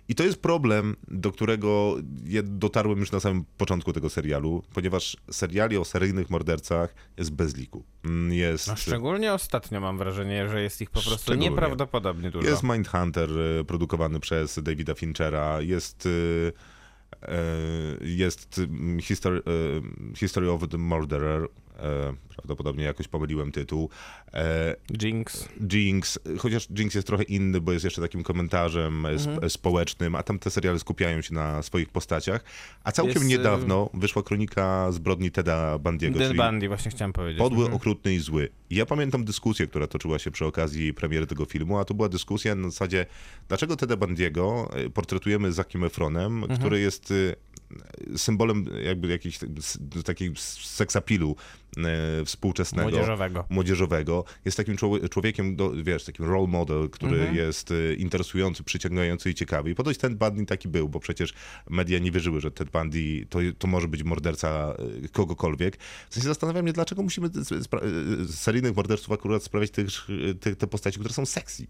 [0.09, 1.97] I to jest problem, do którego
[2.27, 7.57] ja dotarłem już na samym początku tego serialu, ponieważ seriali o seryjnych mordercach jest bez
[7.57, 7.85] liku.
[8.05, 12.49] Mm, Jest, No, szczególnie ostatnio mam wrażenie, że jest ich po prostu nieprawdopodobnie dużo.
[12.49, 16.53] Jest Mindhunter y, produkowany przez Davida Finchera, jest y,
[17.23, 18.61] y, jest
[19.01, 19.43] history,
[20.17, 21.49] History of the Murderer,
[22.41, 23.91] prawdopodobnie jakoś pomyliłem tytuł.
[24.35, 25.49] E, Jinx.
[25.73, 29.51] Jinx, chociaż Jinx jest trochę inny, bo jest jeszcze takim komentarzem Mhm.
[29.51, 32.45] społecznym, a tam te seriale skupiają się na swoich postaciach.
[32.85, 37.39] A całkiem Jest, y, niedawno wyszła kronika zbrodni Teda Bandiego, czyli Bundy, właśnie chciałem powiedzieć.
[37.39, 37.77] Podły, Mhm.
[37.77, 38.49] okrutny i zły.
[38.71, 42.55] Ja pamiętam dyskusję, która toczyła się przy okazji premiery tego filmu, a to była dyskusja
[42.55, 43.07] na zasadzie,
[43.49, 46.61] dlaczego Teda Bandiego y, portretujemy Zakiem Efronem, Mhm.
[46.61, 47.37] który jest y,
[48.17, 49.39] symbolem jakby jakiejś
[50.05, 50.33] takiej
[50.63, 51.37] seksapilu
[51.79, 51.83] y,
[52.31, 52.91] współczesnego.
[52.91, 53.45] Młodzieżowego.
[53.51, 54.25] Młodzieżowego.
[54.45, 57.37] Jest takim człowie- człowiekiem, do, wiesz, takim role model, który Mhm.
[57.37, 59.71] jest y, interesujący, przyciągający i ciekawy.
[59.71, 61.35] I ponoć Ted Bundy taki był, bo przecież
[61.71, 64.75] media nie wierzyły, że Ted Bundy to, to może być morderca
[65.05, 65.77] y, kogokolwiek.
[66.11, 67.69] W sensie zastanawiam się, dlaczego musimy z, z,
[68.31, 69.87] z seryjnych morderców akurat sprawiać tych,
[70.41, 71.67] tych, te postaci, które są sexy.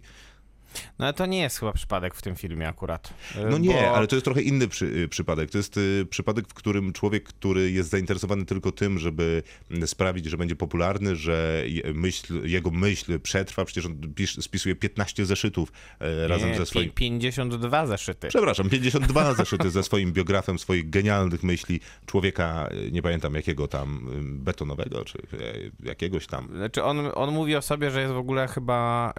[0.98, 3.14] No ale to nie jest chyba przypadek w tym filmie akurat.
[3.36, 5.50] E, No nie, bo- ale to jest trochę inny przy, y, przypadek.
[5.50, 10.26] To jest y, przypadek, w którym człowiek, który jest zainteresowany tylko tym, żeby mm, sprawić,
[10.26, 11.64] że będzie popularny, że
[11.94, 16.88] myśl, jego myśl przetrwa, przecież on pisz, spisuje 15 zeszytów e, razem nie, ze swoim...
[16.90, 18.28] pi- 52 zeszyty.
[18.28, 24.06] Przepraszam, 52 zeszyty ze swoim biografem swoich genialnych myśli człowieka, y, nie pamiętam jakiego tam,
[24.38, 26.48] y, betonowego, czy y, jakiegoś tam.
[26.56, 29.12] Znaczy on, on mówi o sobie, że jest w ogóle chyba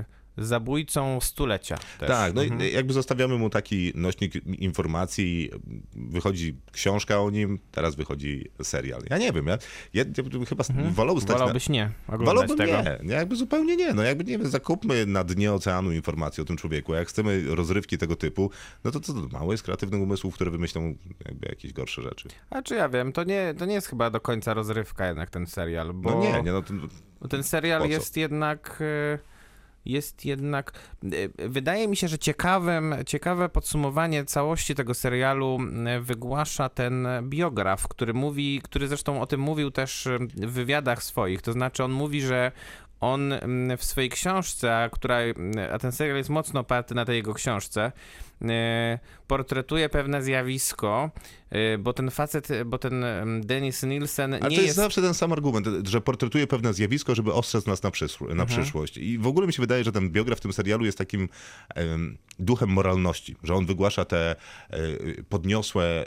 [0.00, 0.04] y,
[0.38, 1.76] zabójcą stulecia.
[1.98, 2.08] Też.
[2.08, 2.60] Tak, no Mhm.
[2.70, 5.50] i jakby zostawiamy mu taki nośnik informacji,
[5.96, 9.02] wychodzi książka o nim, teraz wychodzi serial.
[9.10, 9.58] Ja nie wiem, ja,
[9.94, 11.38] ja, ja bym chyba wolał stać na...
[11.38, 12.72] Wolałbyś nie oglądać Wolałbym tego.
[12.82, 13.94] nie, nie, jakby zupełnie nie.
[13.94, 16.94] No jakby nie wiem, zakupmy na dnie oceanu informacje o tym człowieku.
[16.94, 18.50] Jak chcemy rozrywki tego typu,
[18.84, 22.28] no to co, mało jest kreatywnych umysłów, które wymyślą jakby jakieś gorsze rzeczy.
[22.50, 25.46] A czy ja wiem, to nie, to nie jest chyba do końca rozrywka jednak ten
[25.46, 26.74] serial, bo No nie, nie, no to,
[27.20, 28.78] bo ten serial jest jednak...
[28.80, 29.31] y,
[29.84, 30.72] Jest jednak.
[31.04, 35.58] y, Wydaje mi się, że ciekawym, ciekawe podsumowanie całości tego serialu
[36.00, 41.42] wygłasza ten biograf, który mówi, który zresztą o tym mówił też y, w wywiadach swoich.
[41.42, 42.52] To znaczy, on mówi, że
[43.00, 43.34] on
[43.78, 45.18] w swojej książce, a, która,
[45.72, 47.92] a ten serial jest mocno oparty na tej jego książce,
[49.26, 51.10] portretuje pewne zjawisko,
[51.74, 54.76] y, bo ten facet, bo ten mm, Dennis Nielsen Ale nie to jest, jest...
[54.76, 58.48] zawsze ten sam argument, że portretuje pewne zjawisko, żeby ostrzec nas na, przyszł- na Mhm.
[58.48, 58.96] przyszłość.
[58.98, 61.28] I w ogóle mi się wydaje, że ten biograf w tym serialu jest takim
[61.74, 64.30] em, duchem moralności, że on wygłasza te
[64.70, 64.76] e,
[65.28, 66.04] podniosłe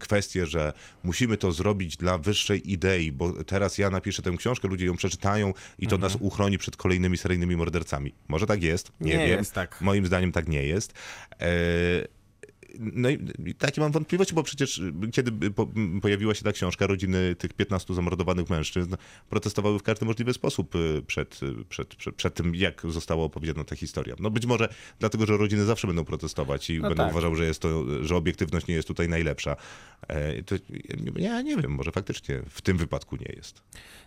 [0.00, 0.72] kwestie, że
[1.02, 5.52] musimy to zrobić dla wyższej idei, bo teraz ja napiszę tę książkę, ludzie ją przeczytają
[5.78, 8.14] i to nas uchroni przed kolejnymi seryjnymi mordercami.
[8.28, 9.38] Może tak jest, nie, Nie wiem.
[9.38, 9.80] jest tak.
[9.80, 10.92] Moim zdaniem tak nie jest.
[11.40, 12.23] E, えー
[12.78, 15.68] no i takie mam wątpliwości, bo przecież y, kiedy po,
[16.02, 18.96] pojawiła się ta książka, rodziny tych 15 zamordowanych mężczyzn
[19.28, 23.64] protestowały w każdy możliwy sposób y, przed, y, przed, przed, przed tym, jak została opowiedziana
[23.64, 24.14] ta historia.
[24.20, 24.68] No być może
[24.98, 27.12] dlatego, że rodziny zawsze będą protestować i No będą tak.
[27.12, 29.56] uważały, że jest to, że obiektywność nie jest tutaj najlepsza.
[30.08, 30.54] E, to,
[31.16, 33.62] ja nie wiem, może faktycznie w tym wypadku nie jest.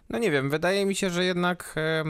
[0.09, 2.03] No nie wiem, wydaje mi się, że jednak e,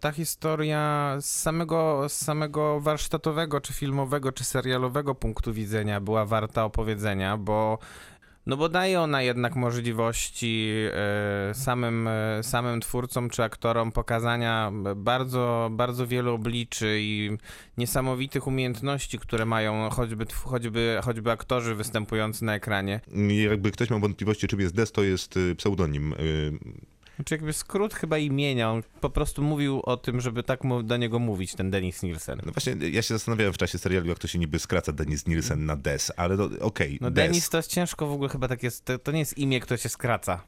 [0.00, 6.64] ta historia z samego, z samego warsztatowego, czy filmowego, czy serialowego punktu widzenia była warta
[6.64, 7.78] opowiedzenia, bo
[8.48, 15.68] no bo daje ona jednak możliwości e, samym, e, samym twórcom czy aktorom pokazania bardzo,
[15.72, 17.30] bardzo wielu obliczy i
[17.78, 23.00] niesamowitych umiejętności, które mają choćby, choćby, choćby aktorzy występujący na ekranie.
[23.50, 26.14] Jakby ktoś miał wątpliwości, czym jest Des, to jest y, pseudonim.
[27.18, 30.96] Znaczy jakby skrót chyba imienia, on po prostu mówił o tym, żeby tak mu- do
[30.96, 32.40] niego mówić, ten Dennis Nielsen.
[32.46, 35.66] No właśnie, ja się zastanawiałem w czasie serialu, jak to się niby skraca Denis Nielsen
[35.66, 37.24] na Des, ale okej, No Des.
[37.26, 39.78] Dennis to jest ciężko w ogóle chyba tak jest, to, to nie jest imię, które
[39.78, 40.44] się skraca.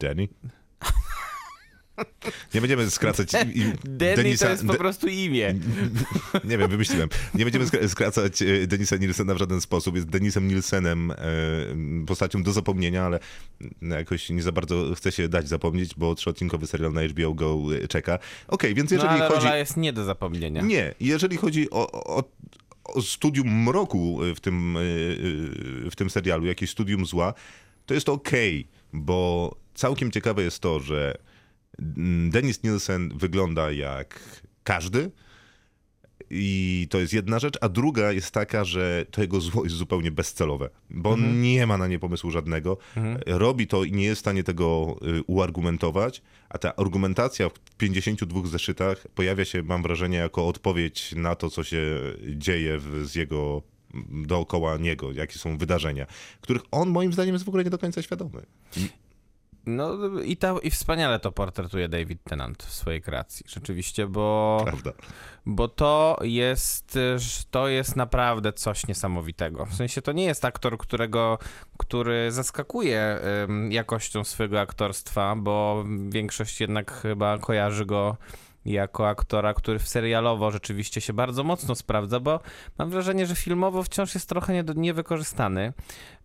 [0.00, 0.28] Danny?
[2.54, 4.44] Nie będziemy skracać i, i Denny Denisa...
[4.44, 5.54] to jest po prostu imię.
[6.50, 7.08] Nie wiem, wymyśliłem.
[7.34, 9.94] Nie będziemy skra- skracać e, Denisa Nielsena w żaden sposób.
[9.94, 11.16] Jest Denisem Nielsenem, e,
[12.06, 13.18] postacią do zapomnienia, ale
[13.80, 17.58] no, jakoś nie za bardzo chce się dać zapomnieć, bo trzyodcinkowy serial na HBO Go
[17.82, 18.18] e, czeka.
[18.48, 19.44] Okej, więc No jeżeli ale chodzi...
[19.44, 20.62] rola jest nie do zapomnienia.
[20.62, 22.24] Nie, jeżeli chodzi o, o,
[23.02, 24.76] studium mroku w tym,
[25.90, 27.34] w tym serialu, jakieś studium zła,
[27.86, 31.18] to jest okej, bo całkiem ciekawe jest to, że
[32.28, 35.10] Dennis Nielsen wygląda jak każdy.
[36.32, 40.10] I to jest jedna rzecz, a druga jest taka, że to jego zło jest zupełnie
[40.10, 42.78] bezcelowe, bo on nie ma na nie pomysłu żadnego.
[43.26, 48.46] Robi to i nie jest w stanie tego y, uargumentować, a ta argumentacja w 52
[48.46, 52.00] zeszytach pojawia się, mam wrażenie, jako odpowiedź na to, co się
[52.36, 53.62] dzieje w, z jego
[53.94, 56.06] m, dookoła niego, jakie są wydarzenia,
[56.40, 58.42] których on moim zdaniem jest w ogóle nie do końca świadomy.
[59.66, 64.92] No i, ta, i wspaniale to portretuje David Tennant w swojej kreacji, rzeczywiście, bo, Prawda?
[65.46, 66.98] bo to jest,
[67.50, 69.66] to jest naprawdę coś niesamowitego.
[69.66, 71.38] W sensie to nie jest aktor, którego,
[71.78, 73.18] który zaskakuje
[73.70, 78.16] jakością swojego aktorstwa, bo większość jednak chyba kojarzy go
[78.64, 82.40] jako aktora, który w serialowo rzeczywiście się bardzo mocno sprawdza, bo
[82.78, 85.72] mam wrażenie, że filmowo wciąż jest trochę nie, niewykorzystany.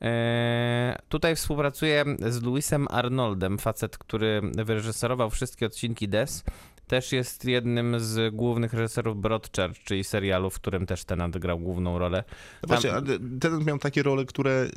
[0.01, 6.43] Eee, tutaj współpracuję z Louisem Arnoldem, facet, który wyreżyserował wszystkie odcinki Des.
[6.87, 11.99] Też jest jednym z głównych reżyserów Broadchurch, czyli serialu, w którym też Tennant grał główną
[11.99, 12.23] rolę.
[12.63, 12.91] No właśnie,
[13.41, 14.67] ten miał takie role, które...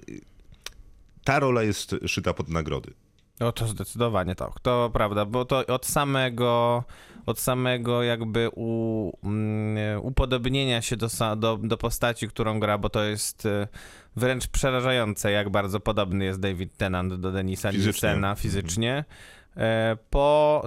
[1.25, 2.93] Ta rola jest szyta pod nagrody.
[3.41, 6.85] No to zdecydowanie tak, to prawda, bo to od samego,
[7.27, 13.05] od samego jakby u, mm, upodobnienia się do, do, do postaci, którą gra, bo to
[13.05, 13.69] jest e,
[14.17, 17.71] wręcz przerażające, jak bardzo podobny jest David Tennant do Denisa.
[17.71, 19.05] Nielsena fizycznie.
[19.57, 20.63] E, Po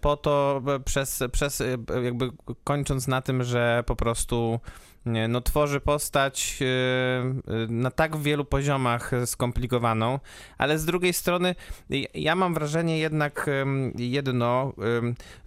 [0.00, 2.30] po to, e, przez, przez e, jakby
[2.64, 4.60] kończąc na tym, że po prostu
[5.04, 10.18] no, tworzy postać e, e, na tak wielu poziomach skomplikowaną,
[10.58, 11.54] ale z drugiej strony
[11.90, 13.50] ja- ja mam wrażenie jednak
[13.96, 14.72] jedno,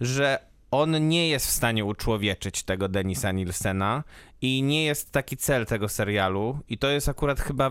[0.01, 0.39] że
[0.71, 4.03] on nie jest w stanie uczłowieczyć tego Denisa Nilsena
[4.41, 7.69] i nie jest taki cel tego serialu i to jest akurat chyba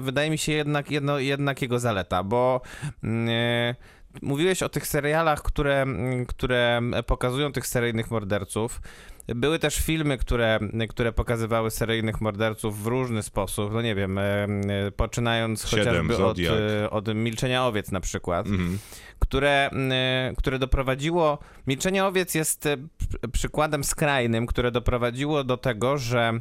[0.00, 2.60] wydaje mi się jednak, jedno, jednak jego zaleta, bo
[3.04, 3.74] e,
[4.22, 8.80] mówiłeś o tych serialach, które, mm, które pokazują tych seryjnych morderców.
[9.34, 10.58] Były też filmy, które,
[10.88, 14.48] które pokazywały seryjnych morderców w różny sposób, no nie wiem, e, e,
[14.96, 18.78] poczynając Siedem, chociażby od, e, od Milczenia Owiec na przykład Mhm.
[19.18, 19.70] które,
[20.36, 21.38] które doprowadziło.
[21.66, 26.32] Milczenie owiec jest pr- przykładem skrajnym, które doprowadziło do tego, że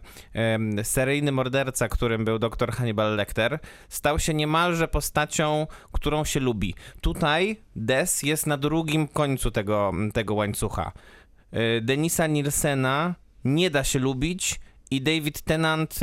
[0.83, 3.59] seryjny morderca, którym był dr Hannibal Lecter,
[3.89, 6.75] stał się niemalże postacią, którą się lubi.
[7.01, 10.91] Tutaj Des jest na drugim końcu tego, tego łańcucha.
[11.81, 14.59] Denisa Nilsena nie da się lubić.
[14.91, 15.99] I David Tennant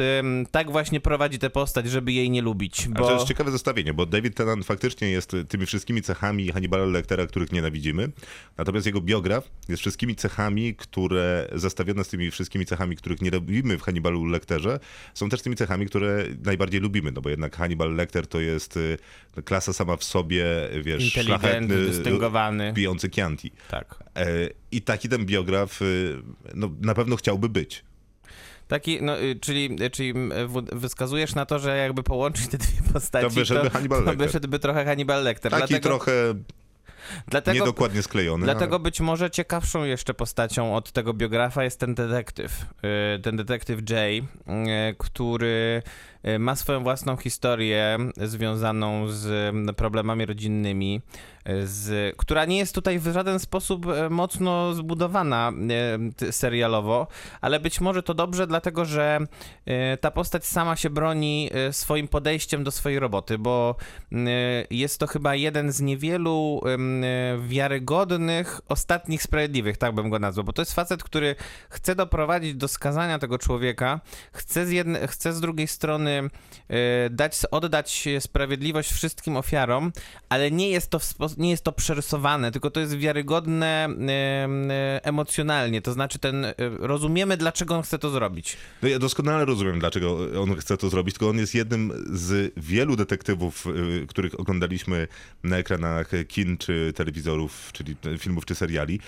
[0.50, 2.86] tak właśnie prowadzi tę postać, żeby jej nie lubić.
[2.86, 3.06] Ale Bo...
[3.06, 7.26] to jest ciekawe zestawienie, bo David Tennant faktycznie jest y, tymi wszystkimi cechami Hannibala Lectera,
[7.26, 8.10] których nienawidzimy,
[8.58, 13.78] natomiast jego biograf jest wszystkimi cechami, które zestawione z tymi wszystkimi cechami, których nie lubimy
[13.78, 14.80] w Hannibalu Lecterze,
[15.14, 18.98] są też tymi cechami, które najbardziej lubimy, no bo jednak Hannibal Lecter to jest y,
[19.44, 20.44] klasa sama w sobie,
[20.82, 22.72] wiesz, Inteligentny, szlachetny, dystyngowany.
[22.74, 23.50] pijący Chianti.
[23.70, 24.04] Tak.
[24.16, 24.26] E,
[24.70, 26.16] I taki ten biograf y,
[26.54, 27.84] no, na pewno chciałby być.
[28.68, 32.92] Taki, no, y, czyli, y, czyli y, wyskazujesz na to, że jakby połączyć te dwie
[32.92, 35.52] postaci, To wyszedłby Hannibal to wyszedłby trochę Hannibal Lecter.
[35.52, 36.12] Taki dlatego, trochę
[37.28, 38.44] dlatego, niedokładnie sklejony.
[38.44, 42.66] dlatego ale- być może ciekawszą jeszcze postacią od tego biografa jest ten detektyw.
[43.22, 44.22] Ten detektyw Jay,
[44.98, 45.82] który
[46.38, 51.00] ma swoją własną historię związaną z mm, problemami rodzinnymi,
[51.48, 55.52] y, z, która nie jest tutaj w żaden sposób y, mocno zbudowana
[56.22, 57.06] y, serialowo,
[57.40, 59.18] ale być może to dobrze, dlatego że
[59.68, 63.76] y, ta postać sama się broni y, swoim podejściem do swojej roboty, bo
[64.12, 64.16] y,
[64.70, 70.52] jest to chyba jeden z niewielu y, wiarygodnych ostatnich sprawiedliwych, tak bym go nazwał, bo
[70.52, 71.36] to jest facet, który
[71.68, 74.00] chce doprowadzić do skazania tego człowieka,
[74.32, 79.92] chce z, jedne, chce z drugiej strony y, dać, oddać sprawiedliwość wszystkim ofiarom,
[80.28, 81.00] ale nie jest to,
[81.38, 83.88] nie jest to przerysowane, tylko to jest wiarygodne
[85.02, 88.56] emocjonalnie, to znaczy ten, y, rozumiemy dlaczego on chce to zrobić.
[88.82, 92.96] No ja doskonale rozumiem, dlaczego on chce to zrobić, tylko on jest jednym z wielu
[92.96, 95.08] detektywów, y, których oglądaliśmy
[95.44, 99.00] na ekranach kin czy telewizorów, czyli filmów czy seriali,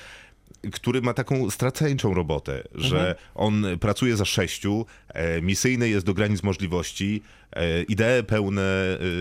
[0.73, 6.43] który ma taką straceńczą robotę, że on pracuje za sześciu, e, misyjny jest do granic
[6.43, 7.23] możliwości,
[7.89, 8.63] idee pełne,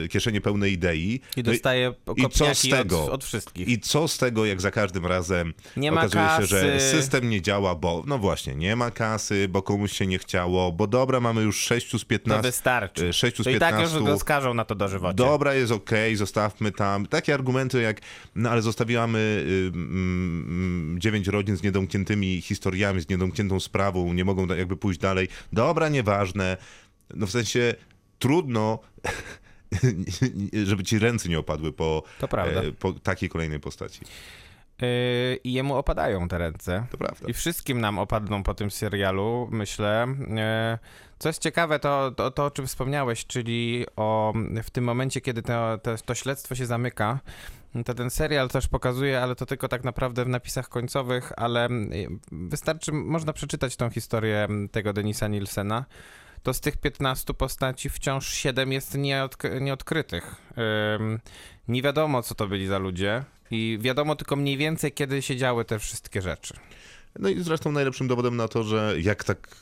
[0.04, 1.14] e, kieszenie pełne idei.
[1.14, 3.04] I No dostaje i co z tego?
[3.06, 3.68] Od, od wszystkich.
[3.68, 7.42] I co z tego, jak za każdym razem Nie ma okazuje się, że system nie
[7.42, 11.42] działa, bo no właśnie, nie ma kasy, bo komuś się nie chciało, bo dobra, mamy
[11.42, 12.42] już 6 z to 15.
[12.42, 13.08] wystarczy.
[13.08, 14.12] e, sześciu z to i tak już 15.
[14.12, 15.16] go skażą na to dożywocie.
[15.16, 17.06] Dobra, jest okej, zostawmy tam.
[17.06, 18.02] Takie argumenty jak,
[18.36, 24.48] no ale zostawiamy y, mm, dziewięć rodzin z niedomkniętymi historiami, z niedomkniętą sprawą, nie mogą
[24.48, 25.28] jakby pójść dalej.
[25.54, 26.58] Dobra, nieważne.
[27.16, 27.76] No w sensie
[28.20, 28.80] trudno,
[30.70, 34.02] żeby ci ręce nie opadły po, e, po takiej kolejnej postaci.
[34.82, 36.86] Yy, I jemu opadają te ręce.
[36.92, 37.28] To prawda.
[37.28, 40.08] I wszystkim nam opadną po tym serialu, myślę.
[40.20, 40.78] Yy,
[41.20, 45.42] Co jest ciekawe, to, to, to o czym wspomniałeś, czyli o, w tym momencie, kiedy
[45.42, 47.20] to, to, to śledztwo się zamyka,
[47.86, 51.70] to ten serial też pokazuje, ale to tylko tak naprawdę w napisach końcowych, ale
[52.32, 55.86] wystarczy, można przeczytać tą historię tego Denisa Nielsena.
[56.44, 60.36] To z tych 15 postaci wciąż 7 jest nieodk- nieodkrytych.
[61.00, 61.20] Ym,
[61.68, 63.24] nie wiadomo, co to byli za ludzie.
[63.52, 66.54] I wiadomo tylko mniej więcej, kiedy się działy te wszystkie rzeczy.
[67.20, 69.56] No i zresztą najlepszym dowodem na to, że jak tak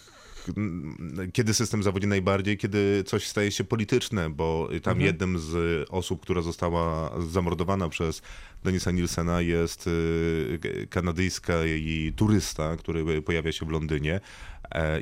[1.33, 5.01] kiedy system zawodzi najbardziej, kiedy coś staje się polityczne, bo tam Mhm.
[5.01, 8.21] jednym z osób, która została zamordowana przez
[8.63, 14.19] Denisa Nilsena jest y, kanadyjska i turysta, który pojawia się w Londynie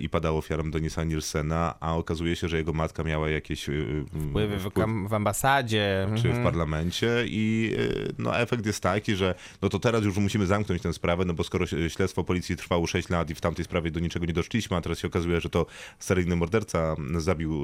[0.01, 4.57] i padał ofiarą Denisa Nilsena, a okazuje się, że jego matka miała jakieś y, Wpływy
[4.57, 4.69] w,
[5.07, 6.07] w ambasadzie.
[6.15, 6.43] czy w mhm.
[6.43, 10.93] parlamencie i y, no, efekt jest taki, że no to teraz już musimy zamknąć tę
[10.93, 14.25] sprawę, no bo skoro śledztwo policji trwało 6 lat i w tamtej sprawie do niczego
[14.25, 15.65] nie doszliśmy, a teraz się okazuje, że to
[15.99, 17.63] seryjny morderca zabił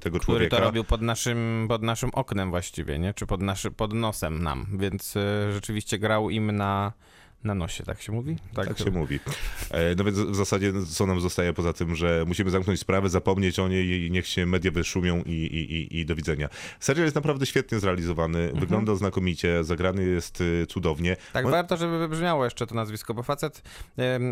[0.00, 0.56] tego Który człowieka.
[0.56, 3.14] to robił pod naszym, pod naszym oknem właściwie, nie?
[3.14, 5.14] Czy pod, naszy, pod nosem nam, więc
[5.52, 6.92] rzeczywiście grał im na,
[7.46, 8.36] na nosie, tak się mówi?
[8.54, 9.20] Tak się mówi.
[9.70, 13.58] E, No więc w zasadzie co nam zostaje poza tym, że musimy zamknąć sprawę, zapomnieć
[13.58, 16.48] o niej i niech się media wyszumią i, i, i, i do widzenia.
[16.80, 18.60] Serial jest naprawdę świetnie zrealizowany, Mhm.
[18.60, 21.16] wygląda znakomicie, zagrany jest y, cudownie.
[21.32, 23.62] Tak, warto, żeby wybrzmiało jeszcze to nazwisko, bo facet,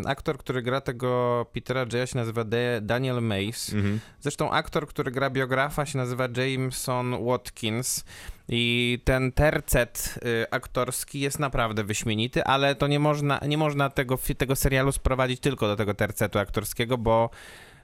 [0.05, 2.43] aktor, który gra tego Petera Jaya się nazywa
[2.81, 3.73] Daniel Mays.
[3.73, 3.99] Mhm.
[4.21, 8.03] Zresztą aktor, który gra biografa się nazywa Jameson Watkins.
[8.49, 14.17] I ten tercet y, aktorski jest naprawdę wyśmienity, ale to nie można, nie można tego,
[14.37, 17.29] tego serialu sprowadzić tylko do tego tercetu aktorskiego, bo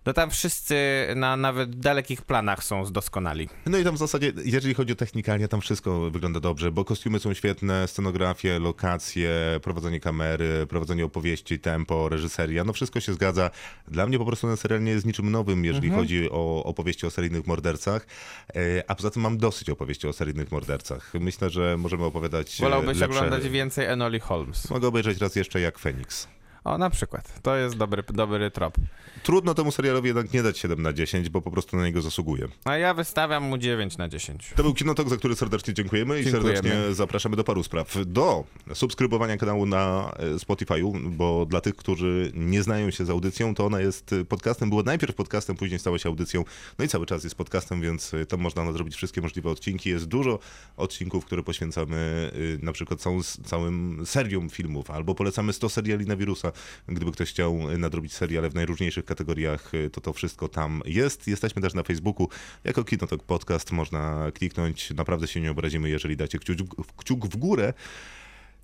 [0.06, 0.76] no tam wszyscy
[1.16, 3.50] na nawet dalekich planach są doskonali.
[3.66, 7.20] No i tam w zasadzie, jeżeli chodzi o technikalnie, tam wszystko wygląda dobrze, bo kostiumy
[7.20, 9.30] są świetne, scenografie, lokacje,
[9.64, 13.50] prowadzenie kamery, prowadzenie opowieści, tempo, reżyseria, no wszystko się zgadza.
[13.88, 16.04] Dla mnie po prostu ten serial nie jest niczym nowym, jeżeli Mhm.
[16.04, 18.08] chodzi o opowieści o seryjnych mordercach,
[18.56, 21.12] e, a poza tym mam dosyć opowieści o seryjnych mordercach.
[21.20, 23.18] Myślę, że możemy opowiadać e, Wolałbyś lepsze...
[23.20, 24.70] oglądać więcej Enoli Holmes.
[24.70, 26.28] Mogę obejrzeć raz jeszcze jak Feniks.
[26.64, 27.42] O, na przykład.
[27.42, 28.78] To jest dobry, dobry trop.
[29.24, 32.48] Trudno temu serialowi jednak nie dać 7 na 10, bo po prostu na niego zasługuje.
[32.66, 34.54] A ja wystawiam mu 9 na 10.
[34.56, 36.56] To był Kinotok, za który serdecznie dziękujemy i Dziękujemy.
[36.58, 37.96] serdecznie zapraszamy do paru spraw.
[38.06, 38.44] Do
[38.74, 43.66] subskrybowania kanału na e, Spotify'u, bo dla tych, którzy nie znają się z audycją, to
[43.66, 46.44] ona jest e, podcastem, była najpierw podcastem, później stała się audycją,
[46.80, 49.90] no i cały czas jest podcastem, więc e, tam można nadrobić wszystkie możliwe odcinki.
[49.90, 50.40] Jest dużo
[50.78, 52.32] odcinków, które poświęcamy
[52.62, 56.51] na przykład całą, całym seriom filmów, albo polecamy 100 seriali na wirusa.
[56.88, 61.28] Gdyby ktoś chciał nadrobić seriale w najróżniejszych kategoriach, e, to to wszystko tam jest.
[61.28, 62.30] Jesteśmy też na Facebooku
[62.64, 63.72] jako Kinotok Podcast.
[63.72, 64.92] Można kliknąć.
[64.92, 66.58] Naprawdę się nie obrazimy, jeżeli dacie kciuk,
[66.98, 67.74] kciuk w górę.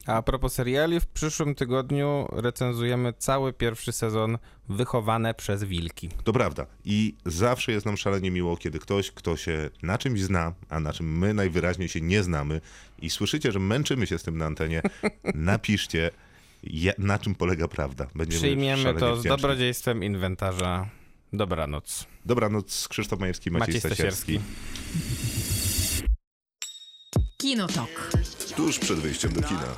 [0.07, 4.38] A propos seriali, w przyszłym tygodniu recenzujemy cały pierwszy sezon
[4.69, 6.09] Wychowane przez Wilki.
[6.23, 6.65] To prawda.
[6.85, 10.93] I zawsze jest nam szalenie miło, kiedy ktoś, kto się na czymś zna, a na
[10.93, 12.61] czym my najwyraźniej się nie znamy
[12.99, 14.81] i słyszycie, że męczymy się z tym na antenie,
[15.51, 16.11] napiszcie,
[16.64, 18.08] ja, na czym polega prawda.
[18.16, 19.30] Będziemy Przyjmiemy to z wdzięczni.
[19.30, 20.89] dobrodziejstwem inwentarza.
[21.34, 22.05] Dobranoc.
[22.26, 24.39] Dobranoc, Krzysztof Majewski, Maciej, Maciej Stasierski.
[24.39, 26.18] Stasierski.
[27.38, 28.12] Kinotok.
[28.55, 29.76] Tuż przed wyjściem do kina.